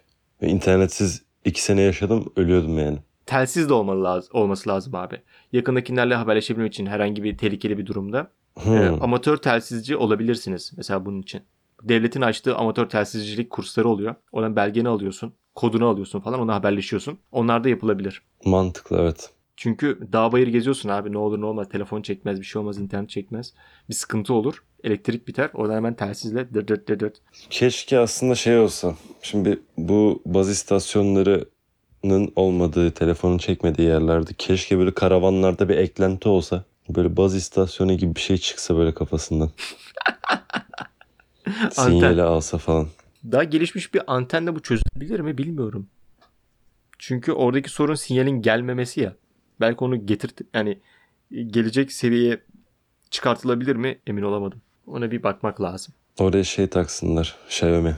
Ve 0.42 0.48
internetsiz 0.48 1.22
iki 1.44 1.62
sene 1.62 1.80
yaşadım 1.80 2.32
ölüyordum 2.36 2.78
yani. 2.78 2.98
Telsiz 3.26 3.68
de 3.68 3.74
olmalı 3.74 4.04
lazım, 4.04 4.30
olması 4.32 4.68
lazım 4.68 4.94
abi. 4.94 5.20
Yakındakilerle 5.52 6.14
haberleşebilmek 6.14 6.72
için 6.72 6.86
herhangi 6.86 7.22
bir 7.22 7.38
tehlikeli 7.38 7.78
bir 7.78 7.86
durumda. 7.86 8.30
Hmm. 8.62 8.76
Ee, 8.76 8.88
amatör 8.88 9.36
telsizci 9.36 9.96
olabilirsiniz 9.96 10.72
mesela 10.76 11.06
bunun 11.06 11.22
için. 11.22 11.42
Devletin 11.82 12.20
açtığı 12.20 12.56
amatör 12.56 12.88
telsizcilik 12.88 13.50
kursları 13.50 13.88
oluyor. 13.88 14.14
Ona 14.32 14.56
belgeni 14.56 14.88
alıyorsun, 14.88 15.32
kodunu 15.54 15.86
alıyorsun 15.86 16.20
falan 16.20 16.40
ona 16.40 16.54
haberleşiyorsun. 16.54 17.18
Onlar 17.32 17.64
da 17.64 17.68
yapılabilir. 17.68 18.22
Mantıklı 18.44 18.98
evet. 19.00 19.30
Çünkü 19.56 20.08
dağ 20.12 20.32
bayır 20.32 20.48
geziyorsun 20.48 20.88
abi 20.88 21.12
ne 21.12 21.18
olur 21.18 21.40
ne 21.40 21.46
olmaz 21.46 21.68
telefon 21.68 22.02
çekmez 22.02 22.40
bir 22.40 22.44
şey 22.44 22.60
olmaz 22.60 22.78
internet 22.78 23.10
çekmez. 23.10 23.54
Bir 23.88 23.94
sıkıntı 23.94 24.34
olur 24.34 24.64
elektrik 24.84 25.28
biter 25.28 25.50
oradan 25.54 25.74
hemen 25.74 25.94
telsizle 25.94 26.54
dırt 26.54 26.68
dırt 26.68 26.88
dırt 26.88 27.00
dırt. 27.00 27.20
Keşke 27.50 27.98
aslında 27.98 28.34
şey 28.34 28.58
olsa. 28.58 28.94
Şimdi 29.22 29.58
bu 29.78 30.22
baz 30.26 30.50
istasyonlarının 30.50 32.32
olmadığı, 32.36 32.90
telefonun 32.90 33.38
çekmediği 33.38 33.88
yerlerde 33.88 34.30
keşke 34.38 34.78
böyle 34.78 34.94
karavanlarda 34.94 35.68
bir 35.68 35.76
eklenti 35.76 36.28
olsa. 36.28 36.64
Böyle 36.88 37.16
baz 37.16 37.34
istasyonu 37.34 37.96
gibi 37.96 38.14
bir 38.14 38.20
şey 38.20 38.36
çıksa 38.36 38.76
böyle 38.76 38.94
kafasından. 38.94 39.50
Sinyali 41.70 42.22
alsa 42.22 42.58
falan. 42.58 42.88
Daha 43.32 43.44
gelişmiş 43.44 43.94
bir 43.94 44.02
antenle 44.06 44.54
bu 44.54 44.62
çözülebilir 44.62 45.20
mi 45.20 45.38
bilmiyorum. 45.38 45.88
Çünkü 46.98 47.32
oradaki 47.32 47.70
sorun 47.70 47.94
sinyalin 47.94 48.42
gelmemesi 48.42 49.00
ya. 49.00 49.14
Belki 49.60 49.84
onu 49.84 50.06
getirt 50.06 50.40
yani 50.54 50.78
gelecek 51.30 51.92
seviyeye 51.92 52.40
çıkartılabilir 53.10 53.76
mi 53.76 53.98
emin 54.06 54.22
olamadım. 54.22 54.62
Ona 54.86 55.10
bir 55.10 55.22
bakmak 55.22 55.60
lazım. 55.60 55.94
Oraya 56.18 56.44
şey 56.44 56.66
taksınlar. 56.66 57.36
Xiaomi. 57.46 57.96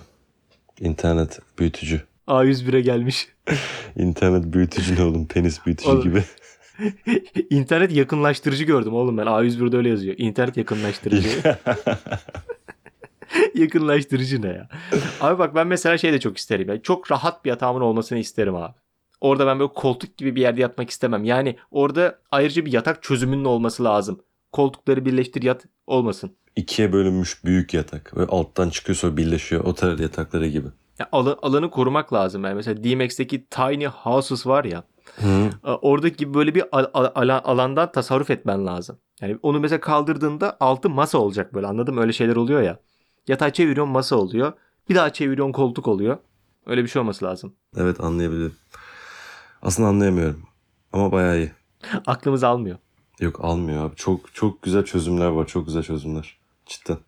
İnternet 0.81 1.41
büyütücü. 1.59 2.03
A101'e 2.29 2.81
gelmiş. 2.81 3.29
İnternet 3.97 4.45
büyütücü 4.45 4.97
ne 4.97 5.03
oğlum? 5.05 5.27
Penis 5.27 5.67
büyütücü 5.67 5.91
Oğlum. 5.91 6.03
gibi. 6.03 6.25
İnternet 7.51 7.93
yakınlaştırıcı 7.93 8.65
gördüm 8.65 8.95
oğlum 8.95 9.19
ben. 9.19 9.27
A101'de 9.27 9.77
öyle 9.77 9.89
yazıyor. 9.89 10.15
İnternet 10.19 10.57
yakınlaştırıcı. 10.57 11.29
yakınlaştırıcı 13.55 14.43
ne 14.43 14.49
ya? 14.49 14.69
Abi 15.21 15.39
bak 15.39 15.55
ben 15.55 15.67
mesela 15.67 15.99
şey 15.99 16.13
de 16.13 16.21
çok 16.21 16.39
isterim. 16.39 16.69
Yani 16.69 16.83
çok 16.83 17.11
rahat 17.11 17.45
bir 17.45 17.51
yatağımın 17.51 17.81
olmasını 17.81 18.19
isterim 18.19 18.55
abi. 18.55 18.75
Orada 19.21 19.47
ben 19.47 19.59
böyle 19.61 19.73
koltuk 19.73 20.17
gibi 20.17 20.37
bir 20.37 20.41
yerde 20.41 20.61
yatmak 20.61 20.91
istemem. 20.91 21.25
Yani 21.25 21.57
orada 21.71 22.19
ayrıca 22.31 22.65
bir 22.67 22.73
yatak 22.73 23.03
çözümünün 23.03 23.45
olması 23.45 23.85
lazım. 23.85 24.21
Koltukları 24.53 25.05
birleştir 25.05 25.43
yat 25.43 25.65
olmasın. 25.87 26.37
İkiye 26.57 26.93
bölünmüş 26.93 27.45
büyük 27.45 27.75
yatak. 27.75 28.17
Ve 28.17 28.27
alttan 28.27 28.71
çıkıyor 28.71 28.97
sonra 28.97 29.17
birleşiyor. 29.17 29.65
Otel 29.65 29.99
yatakları 29.99 30.47
gibi. 30.49 30.69
Ya 30.99 31.09
alı- 31.13 31.39
alanı 31.43 31.71
korumak 31.71 32.13
lazım. 32.13 32.45
Yani 32.45 32.55
mesela 32.55 32.85
DMX'teki 32.85 33.47
Tiny 33.47 33.87
Houses 33.87 34.47
var 34.47 34.65
ya. 34.65 34.85
Hı. 35.17 35.51
e, 35.65 35.71
Oradaki 35.71 36.17
gibi 36.17 36.35
böyle 36.35 36.55
bir 36.55 36.65
al- 36.73 36.91
al- 36.95 37.11
alan- 37.15 37.43
alandan 37.45 37.93
tasarruf 37.93 38.31
etmen 38.31 38.67
lazım. 38.67 38.99
Yani 39.21 39.39
onu 39.43 39.61
mesela 39.61 39.81
kaldırdığında 39.81 40.57
altı 40.61 40.91
masa 40.91 41.19
olacak 41.19 41.55
böyle 41.55 41.67
anladın 41.67 41.95
mı? 41.95 42.01
Öyle 42.01 42.13
şeyler 42.13 42.37
oluyor 42.37 42.63
ya. 42.63 42.79
Yatağı 43.29 43.51
çeviriyorsun 43.53 43.93
masa 43.93 44.17
oluyor. 44.17 44.53
Bir 44.89 44.95
daha 44.95 45.13
çeviriyorsun 45.13 45.53
koltuk 45.53 45.89
oluyor. 45.89 46.19
Öyle 46.67 46.83
bir 46.83 46.89
şey 46.89 47.01
olması 47.03 47.25
lazım. 47.25 47.55
Evet 47.77 48.01
anlayabilirim. 48.01 48.55
Aslında 49.63 49.89
anlayamıyorum. 49.89 50.43
Ama 50.93 51.13
bayağı 51.13 51.39
iyi. 51.39 51.53
Aklımız 52.07 52.45
almıyor. 52.45 52.77
Yok 53.21 53.45
almıyor 53.45 53.85
abi. 53.87 53.97
Çok 53.97 54.35
çok 54.35 54.63
güzel 54.63 54.85
çözümler 54.85 55.27
var. 55.27 55.47
Çok 55.47 55.67
güzel 55.67 55.83
çözümler. 55.83 56.39
Cidden. 56.67 56.99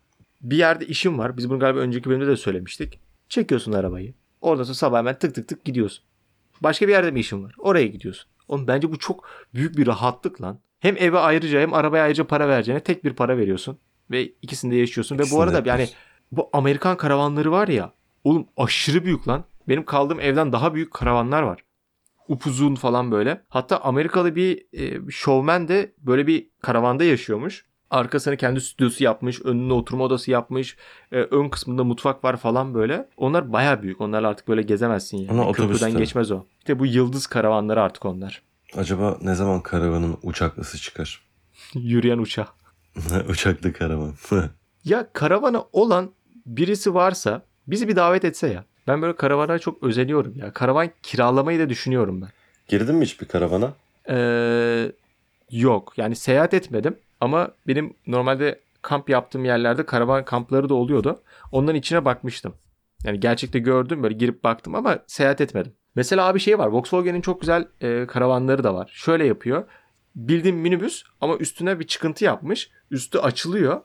Bir 0.41 0.57
yerde 0.57 0.85
işim 0.87 1.17
var. 1.19 1.37
Biz 1.37 1.49
bunu 1.49 1.59
galiba 1.59 1.79
önceki 1.79 2.09
bölümde 2.09 2.27
de 2.27 2.37
söylemiştik. 2.37 2.99
Çekiyorsun 3.29 3.71
arabayı. 3.71 4.13
Oradan 4.41 4.63
sonra 4.63 4.73
sabah 4.75 4.97
hemen 4.97 5.19
tık 5.19 5.35
tık 5.35 5.47
tık 5.47 5.65
gidiyorsun. 5.65 6.03
Başka 6.61 6.87
bir 6.87 6.91
yerde 6.91 7.11
mi 7.11 7.19
işin 7.19 7.43
var? 7.43 7.55
Oraya 7.57 7.87
gidiyorsun. 7.87 8.29
Oğlum 8.47 8.67
bence 8.67 8.91
bu 8.91 8.99
çok 8.99 9.29
büyük 9.53 9.77
bir 9.77 9.87
rahatlık 9.87 10.41
lan. 10.41 10.59
Hem 10.79 10.97
eve 10.97 11.19
ayrıca 11.19 11.59
hem 11.59 11.73
arabaya 11.73 12.03
ayrıca 12.03 12.27
para 12.27 12.47
vereceğine 12.47 12.83
tek 12.83 13.03
bir 13.03 13.13
para 13.13 13.37
veriyorsun. 13.37 13.77
Ve 14.11 14.31
ikisinde 14.41 14.75
yaşıyorsun. 14.75 15.17
Ve 15.17 15.21
İkisini 15.21 15.37
bu 15.37 15.41
de 15.41 15.43
arada 15.43 15.57
yani 15.57 15.67
yapıyorsun. 15.69 15.95
bu 16.31 16.49
Amerikan 16.53 16.97
karavanları 16.97 17.51
var 17.51 17.67
ya. 17.67 17.93
Oğlum 18.23 18.47
aşırı 18.57 19.05
büyük 19.05 19.27
lan. 19.27 19.43
Benim 19.69 19.85
kaldığım 19.85 20.19
evden 20.19 20.51
daha 20.53 20.73
büyük 20.73 20.93
karavanlar 20.93 21.41
var. 21.41 21.63
Upuzun 22.27 22.75
falan 22.75 23.11
böyle. 23.11 23.41
Hatta 23.49 23.77
Amerikalı 23.77 24.35
bir 24.35 24.65
e, 24.73 25.11
şovmen 25.11 25.67
de 25.67 25.93
böyle 25.97 26.27
bir 26.27 26.49
karavanda 26.61 27.03
yaşıyormuş. 27.03 27.65
Arkasını 27.91 28.37
kendi 28.37 28.61
stüdyosu 28.61 29.03
yapmış. 29.03 29.41
Önüne 29.41 29.73
oturma 29.73 30.03
odası 30.03 30.31
yapmış. 30.31 30.77
e, 31.11 31.15
ön 31.15 31.49
kısmında 31.49 31.83
mutfak 31.83 32.23
var 32.23 32.37
falan 32.37 32.73
böyle. 32.73 33.07
Onlar 33.17 33.53
baya 33.53 33.83
büyük. 33.83 34.01
Onlarla 34.01 34.27
artık 34.27 34.47
böyle 34.47 34.61
gezemezsin 34.61 35.17
yani. 35.17 35.31
Ama 35.31 35.51
Köprüden 35.51 35.63
otobüste. 35.73 35.91
geçmez 35.91 36.31
o. 36.31 36.43
İşte 36.59 36.79
bu 36.79 36.85
yıldız 36.85 37.27
karavanları 37.27 37.81
artık 37.81 38.05
onlar. 38.05 38.41
Acaba 38.77 39.17
ne 39.21 39.35
zaman 39.35 39.61
karavanın 39.61 40.17
uçaklısı 40.23 40.77
çıkar? 40.77 41.21
Yürüyen 41.73 42.17
uçağı. 42.17 42.47
Uçaklı 43.29 43.73
karavan. 43.73 44.13
Ya 44.85 45.07
karavana 45.13 45.63
olan 45.73 46.11
birisi 46.45 46.93
varsa 46.93 47.41
bizi 47.67 47.87
bir 47.87 47.95
davet 47.95 48.25
etse 48.25 48.47
ya. 48.47 48.63
Ben 48.87 49.01
böyle 49.01 49.15
karavana 49.15 49.59
çok 49.59 49.83
özeniyorum 49.83 50.33
ya. 50.37 50.53
Karavan 50.53 50.89
kiralamayı 51.03 51.59
da 51.59 51.69
düşünüyorum 51.69 52.21
ben. 52.21 52.29
Girdin 52.67 52.95
mi 52.95 53.05
hiç 53.05 53.21
bir 53.21 53.25
karavana? 53.27 53.73
Ee, 54.09 54.91
yok 55.51 55.93
yani 55.97 56.15
seyahat 56.15 56.53
etmedim 56.53 56.95
ama 57.21 57.51
benim 57.67 57.93
normalde 58.07 58.59
kamp 58.81 59.09
yaptığım 59.09 59.45
yerlerde 59.45 59.85
karavan 59.85 60.25
kampları 60.25 60.69
da 60.69 60.73
oluyordu. 60.73 61.21
Onların 61.51 61.79
içine 61.79 62.05
bakmıştım. 62.05 62.53
Yani 63.03 63.19
gerçekte 63.19 63.59
gördüm 63.59 64.03
böyle 64.03 64.15
girip 64.15 64.43
baktım 64.43 64.75
ama 64.75 64.99
seyahat 65.07 65.41
etmedim. 65.41 65.73
Mesela 65.95 66.27
abi 66.27 66.39
şey 66.39 66.59
var 66.59 66.67
Volkswagen'in 66.67 67.21
çok 67.21 67.41
güzel 67.41 67.67
e, 67.81 68.07
karavanları 68.07 68.63
da 68.63 68.73
var. 68.73 68.91
Şöyle 68.93 69.25
yapıyor. 69.25 69.63
Bildiğin 70.17 70.55
minibüs 70.55 71.03
ama 71.21 71.37
üstüne 71.37 71.79
bir 71.79 71.87
çıkıntı 71.87 72.25
yapmış. 72.25 72.69
Üstü 72.91 73.17
açılıyor. 73.17 73.81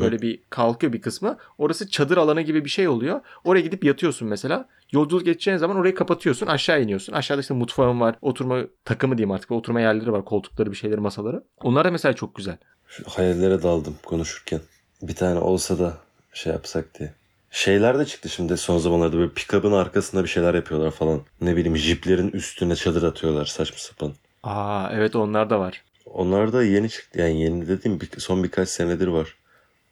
Böyle 0.00 0.22
bir 0.22 0.40
kalkıyor 0.50 0.92
bir 0.92 1.00
kısmı. 1.00 1.36
Orası 1.58 1.90
çadır 1.90 2.16
alanı 2.16 2.40
gibi 2.42 2.64
bir 2.64 2.70
şey 2.70 2.88
oluyor. 2.88 3.20
Oraya 3.44 3.60
gidip 3.60 3.84
yatıyorsun 3.84 4.28
mesela. 4.28 4.68
Yolculuk 4.92 5.24
geçeceğin 5.24 5.58
zaman 5.58 5.76
orayı 5.76 5.94
kapatıyorsun. 5.94 6.46
Aşağı 6.46 6.82
iniyorsun. 6.82 7.12
Aşağıda 7.12 7.40
işte 7.40 7.54
mutfağın 7.54 8.00
var. 8.00 8.16
Oturma 8.22 8.62
takımı 8.84 9.18
diyeyim 9.18 9.30
artık. 9.30 9.50
Oturma 9.50 9.80
yerleri 9.80 10.12
var. 10.12 10.24
Koltukları 10.24 10.70
bir 10.70 10.76
şeyleri 10.76 11.00
masaları. 11.00 11.44
Onlar 11.62 11.84
da 11.84 11.90
mesela 11.90 12.12
çok 12.12 12.34
güzel. 12.34 12.56
Şu 12.86 13.04
hayallere 13.06 13.62
daldım 13.62 13.96
konuşurken. 14.04 14.60
Bir 15.02 15.14
tane 15.14 15.38
olsa 15.38 15.78
da 15.78 15.98
şey 16.32 16.52
yapsak 16.52 16.98
diye. 16.98 17.12
Şeyler 17.50 17.98
de 17.98 18.04
çıktı 18.04 18.28
şimdi 18.28 18.56
son 18.56 18.78
zamanlarda 18.78 19.16
böyle 19.16 19.30
pick-up'ın 19.32 19.72
arkasında 19.72 20.22
bir 20.22 20.28
şeyler 20.28 20.54
yapıyorlar 20.54 20.90
falan. 20.90 21.20
Ne 21.40 21.56
bileyim 21.56 21.76
jiplerin 21.76 22.28
üstüne 22.28 22.76
çadır 22.76 23.02
atıyorlar 23.02 23.44
saçma 23.44 23.78
sapan. 23.78 24.12
Aa 24.44 24.88
evet 24.92 25.16
onlar 25.16 25.50
da 25.50 25.60
var. 25.60 25.84
Onlar 26.06 26.52
da 26.52 26.64
yeni 26.64 26.88
çıktı 26.90 27.20
yani 27.20 27.40
yeni 27.42 27.68
dediğim 27.68 28.00
bir, 28.00 28.08
son 28.18 28.44
birkaç 28.44 28.68
senedir 28.68 29.06
var. 29.08 29.36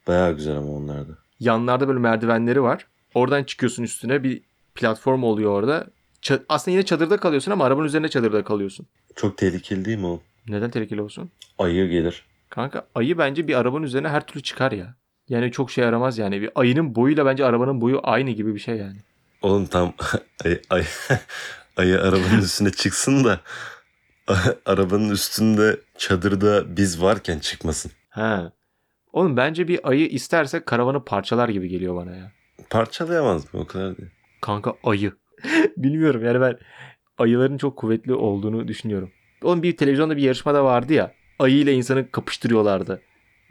Bayağı 0.07 0.33
güzel 0.33 0.57
ama 0.57 0.73
onlar 0.73 1.09
da. 1.09 1.13
Yanlarda 1.41 1.89
böyle 1.89 1.99
merdivenleri 1.99 2.63
var. 2.63 2.87
Oradan 3.15 3.45
çıkıyorsun 3.45 3.83
üstüne 3.83 4.23
bir 4.23 4.41
platform 4.75 5.23
oluyor 5.23 5.51
orada. 5.51 5.87
Ça- 6.23 6.43
aslında 6.49 6.73
yine 6.73 6.85
çadırda 6.85 7.17
kalıyorsun 7.17 7.53
ama 7.53 7.65
arabanın 7.65 7.87
üzerinde 7.87 8.09
çadırda 8.09 8.45
kalıyorsun. 8.45 8.87
Çok 9.17 9.39
tehlikeli 9.39 9.85
değil 9.85 9.99
mi 9.99 10.07
o? 10.07 10.21
Neden 10.49 10.71
tehlikeli 10.71 11.03
olsun? 11.03 11.31
Ayı 11.59 11.89
gelir. 11.91 12.25
Kanka 12.51 12.87
ayı 12.95 13.19
bence 13.19 13.49
bir 13.49 13.55
arabanın 13.55 13.83
üzerine 13.85 14.09
her 14.09 14.27
türlü 14.27 14.43
çıkar 14.43 14.73
ya. 14.73 14.95
Yani 15.29 15.53
çok 15.53 15.71
şey 15.71 15.85
yaramaz 15.85 16.19
yani. 16.19 16.41
Bir 16.43 16.51
ayının 16.55 16.95
boyuyla 16.95 17.27
bence 17.27 17.45
arabanın 17.45 17.81
boyu 17.81 18.01
aynı 18.03 18.31
gibi 18.31 18.55
bir 18.55 18.61
şey 18.61 18.77
yani. 18.77 18.97
Oğlum 19.43 19.67
tam 19.67 19.93
ay, 20.45 20.61
ay, 20.71 20.85
ayı 21.77 22.01
arabanın 22.01 22.43
üstüne 22.43 22.71
çıksın 22.71 23.25
da 23.25 23.41
arabanın 24.67 25.11
üstünde 25.11 25.81
çadırda 25.99 26.77
biz 26.77 27.03
varken 27.03 27.39
çıkmasın. 27.39 27.93
Ha. 28.09 28.53
Oğlum 29.13 29.37
bence 29.37 29.69
bir 29.69 29.89
ayı 29.89 30.07
isterse 30.07 30.65
karavanı 30.65 31.05
parçalar 31.05 31.49
gibi 31.49 31.69
geliyor 31.69 31.97
bana 31.97 32.17
ya. 32.17 32.33
Parçalayamaz 32.71 33.55
mı 33.55 33.61
o 33.61 33.67
kadar 33.67 33.99
değil. 33.99 34.11
Kanka 34.41 34.75
ayı. 34.85 35.13
Bilmiyorum 35.77 36.25
yani 36.25 36.41
ben 36.41 36.59
ayıların 37.19 37.59
çok 37.59 37.77
kuvvetli 37.77 38.15
olduğunu 38.15 38.69
düşünüyorum. 38.69 39.11
Oğlum 39.43 39.63
bir 39.63 39.77
televizyonda 39.77 40.17
bir 40.17 40.23
yarışmada 40.23 40.65
vardı 40.65 40.93
ya. 40.93 41.15
Ayı 41.39 41.57
ile 41.57 41.73
insanı 41.73 42.11
kapıştırıyorlardı. 42.11 43.03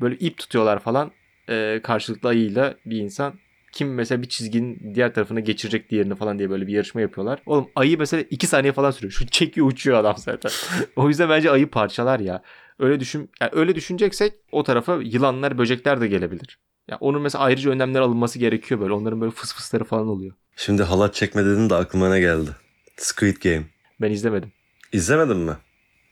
Böyle 0.02 0.16
ip 0.16 0.38
tutuyorlar 0.38 0.80
falan. 0.80 1.12
Ee, 1.50 1.80
karşılıklı 1.84 2.30
ayıyla 2.30 2.76
bir 2.86 2.98
insan. 2.98 3.34
Kim 3.72 3.94
mesela 3.94 4.22
bir 4.22 4.30
çizginin 4.30 4.96
diğer 4.96 5.14
tarafına 5.14 5.40
geçirecek 5.40 5.90
diğerini 5.90 6.16
falan 6.16 6.40
diye 6.40 6.50
böyle 6.50 6.68
bir 6.68 6.74
yarışma 6.74 7.02
yapıyorlar. 7.02 7.42
Oğlum 7.46 7.70
ayı 7.76 7.98
mesela 7.98 8.24
2 8.30 8.48
saniye 8.48 8.74
falan 8.74 8.92
sürüyor. 8.92 9.12
Şu 9.12 9.28
çekiyor 9.28 9.68
uçuyor 9.68 9.98
adam 9.98 10.16
zaten. 10.18 10.52
o 10.96 11.08
yüzden 11.08 11.30
bence 11.30 11.52
ayı 11.52 11.70
parçalar 11.70 12.20
ya. 12.20 12.42
Öyle 12.80 13.00
düşün 13.00 13.30
yani 13.42 13.52
öyle 13.56 13.76
düşüneceksek 13.76 14.34
o 14.52 14.64
tarafa 14.64 14.96
yılanlar, 15.02 15.58
böcekler 15.58 16.02
de 16.02 16.08
gelebilir. 16.08 16.60
Ya 16.88 16.98
onun 17.00 17.22
mesela 17.22 17.44
ayrıca 17.44 17.72
önlemler 17.72 18.00
alınması 18.02 18.40
gerekiyor 18.40 18.82
böyle. 18.82 18.94
Onların 18.94 19.22
böyle 19.22 19.32
fıs 19.32 19.54
fısları 19.54 19.84
falan 19.84 20.08
oluyor. 20.08 20.34
Şimdi 20.56 20.84
halat 20.84 21.14
çekme 21.14 21.46
dedin 21.46 21.70
de 21.70 21.76
aklıma 21.76 22.10
ne 22.10 22.20
geldi? 22.20 22.50
Squid 22.98 23.38
Game. 23.44 23.64
Ben 24.02 24.12
izlemedim. 24.12 24.52
İzlemedin 24.92 25.38
mi? 25.38 25.58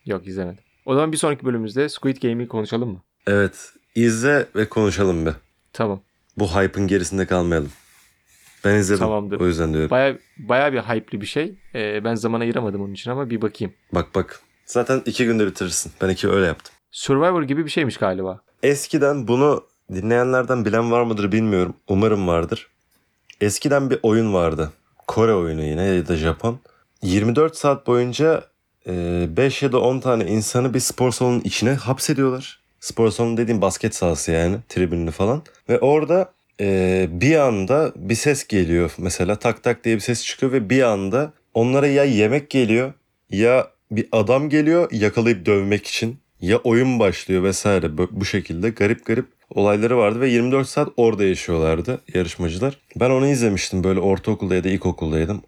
Yok 0.06 0.28
izlemedim. 0.28 0.64
O 0.86 0.94
zaman 0.94 1.12
bir 1.12 1.18
sonraki 1.18 1.46
bölümümüzde 1.46 1.90
Squid 1.90 2.18
Game'i 2.22 2.48
konuşalım 2.48 2.90
mı? 2.90 3.02
Evet. 3.28 3.74
İzle 3.96 4.46
ve 4.56 4.70
konuşalım 4.70 5.26
be. 5.26 5.34
Tamam. 5.74 6.02
Bu 6.40 6.48
hype'ın 6.56 6.88
gerisinde 6.88 7.26
kalmayalım. 7.26 7.72
Ben 8.66 8.76
izledim. 8.76 9.00
Tamamdır. 9.00 9.40
O 9.40 9.48
yüzden 9.48 9.74
diyorum. 9.74 9.90
Baya 9.90 10.18
baya 10.38 10.74
bir 10.74 10.80
hype'li 10.80 11.22
bir 11.22 11.26
şey. 11.26 11.56
Ee, 11.76 12.04
ben 12.04 12.16
zaman 12.16 12.40
ayıramadım 12.42 12.82
onun 12.82 12.94
için 12.94 13.12
ama 13.12 13.30
bir 13.30 13.42
bakayım. 13.42 13.74
Bak 13.92 14.16
bak. 14.16 14.40
Zaten 14.66 15.02
iki 15.06 15.26
günde 15.26 15.48
bitirirsin. 15.48 15.92
Ben 16.02 16.10
iki 16.10 16.30
öyle 16.30 16.46
yaptım. 16.46 16.76
Survivor 16.92 17.44
gibi 17.44 17.66
bir 17.66 17.70
şeymiş 17.70 17.98
galiba. 17.98 18.42
Eskiden 18.64 19.28
bunu 19.28 19.64
dinleyenlerden 19.94 20.66
bilen 20.66 20.92
var 20.92 21.04
mıdır 21.04 21.32
bilmiyorum. 21.32 21.74
Umarım 21.88 22.28
vardır. 22.28 22.68
Eskiden 23.42 23.90
bir 23.90 24.00
oyun 24.04 24.34
vardı. 24.34 24.72
Kore 25.08 25.34
oyunu 25.34 25.64
yine 25.64 25.84
ya 25.84 26.08
da 26.08 26.16
Japon. 26.16 26.60
24 27.02 27.56
saat 27.56 27.88
boyunca 27.88 28.44
5 28.88 29.64
ya 29.64 29.72
da 29.72 29.80
10 29.80 30.00
tane 30.00 30.26
insanı 30.26 30.74
bir 30.74 30.80
spor 30.80 31.12
salonunun 31.12 31.42
içine 31.42 31.74
hapsediyorlar. 31.74 32.60
Spor 32.80 33.12
salonu 33.12 33.38
dediğim 33.38 33.62
basket 33.62 33.96
sahası 33.96 34.32
yani 34.32 34.58
tribünlü 34.70 35.12
falan. 35.12 35.44
Ve 35.70 35.80
orada 35.80 36.32
e, 36.62 37.08
bir 37.12 37.36
anda 37.36 37.92
bir 37.96 38.16
ses 38.16 38.48
geliyor. 38.48 38.92
Mesela 38.98 39.36
tak 39.36 39.64
tak 39.64 39.84
diye 39.84 39.96
bir 39.96 40.02
ses 40.02 40.26
çıkıyor 40.26 40.52
ve 40.52 40.70
bir 40.70 40.84
anda 40.84 41.34
onlara 41.54 41.88
ya 41.88 42.04
yemek 42.04 42.50
geliyor 42.50 42.94
ya 43.30 43.68
bir 43.92 44.08
adam 44.12 44.50
geliyor 44.50 44.92
yakalayıp 44.92 45.46
dövmek 45.46 45.88
için 45.88 46.20
ya 46.42 46.58
oyun 46.58 47.00
başlıyor 47.00 47.44
vesaire 47.44 47.98
bu, 47.98 48.26
şekilde 48.26 48.70
garip 48.70 49.06
garip 49.06 49.26
olayları 49.50 49.98
vardı 49.98 50.22
ve 50.22 50.30
24 50.30 50.68
saat 50.68 50.90
orada 50.98 51.24
yaşıyorlardı 51.24 52.02
yarışmacılar. 52.14 52.78
Ben 52.96 53.10
onu 53.10 53.28
izlemiştim 53.28 53.84
böyle 53.84 54.00
ortaokulda 54.00 54.56
ya 54.56 54.64
da 54.64 54.70
ilkokuldaydım. 54.70 55.42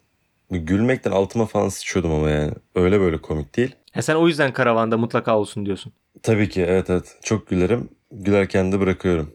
Gülmekten 0.51 1.11
altıma 1.11 1.45
falan 1.45 1.69
sıçıyordum 1.69 2.11
ama 2.11 2.29
yani. 2.29 2.51
Öyle 2.75 2.99
böyle 2.99 3.17
komik 3.17 3.57
değil. 3.57 3.75
Ha, 3.91 4.01
sen 4.01 4.15
o 4.15 4.27
yüzden 4.27 4.53
karavanda 4.53 4.97
mutlaka 4.97 5.37
olsun 5.37 5.65
diyorsun. 5.65 5.93
Tabii 6.23 6.49
ki 6.49 6.61
evet 6.61 6.89
evet. 6.89 7.17
Çok 7.23 7.47
gülerim. 7.47 7.89
Gülerken 8.11 8.71
de 8.71 8.79
bırakıyorum. 8.79 9.33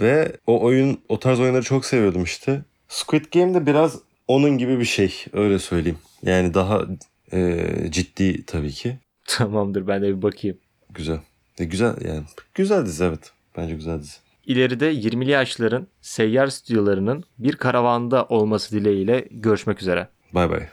Ve 0.00 0.36
o 0.46 0.62
oyun, 0.62 1.00
o 1.08 1.18
tarz 1.18 1.40
oyunları 1.40 1.62
çok 1.62 1.84
seviyordum 1.84 2.24
işte. 2.24 2.62
Squid 2.88 3.24
Game 3.34 3.54
de 3.54 3.66
biraz 3.66 3.98
onun 4.28 4.58
gibi 4.58 4.78
bir 4.78 4.84
şey. 4.84 5.24
Öyle 5.32 5.58
söyleyeyim. 5.58 5.98
Yani 6.22 6.54
daha 6.54 6.82
e, 7.32 7.66
ciddi 7.90 8.46
tabii 8.46 8.70
ki. 8.72 8.98
Tamamdır 9.24 9.86
ben 9.86 10.02
de 10.02 10.16
bir 10.16 10.22
bakayım. 10.22 10.58
Güzel. 10.90 11.18
E, 11.58 11.64
güzel 11.64 11.94
yani. 12.04 12.22
Güzel 12.54 12.86
dizi 12.86 13.04
evet. 13.04 13.32
Bence 13.56 13.74
güzel 13.74 13.98
dizi. 13.98 14.16
İleride 14.46 14.92
20'li 14.92 15.30
yaşların 15.30 15.86
seyyar 16.00 16.46
stüdyolarının 16.46 17.24
bir 17.38 17.56
karavanda 17.56 18.24
olması 18.24 18.76
dileğiyle 18.76 19.28
görüşmek 19.30 19.82
üzere. 19.82 20.08
Bay 20.32 20.50
bay. 20.50 20.68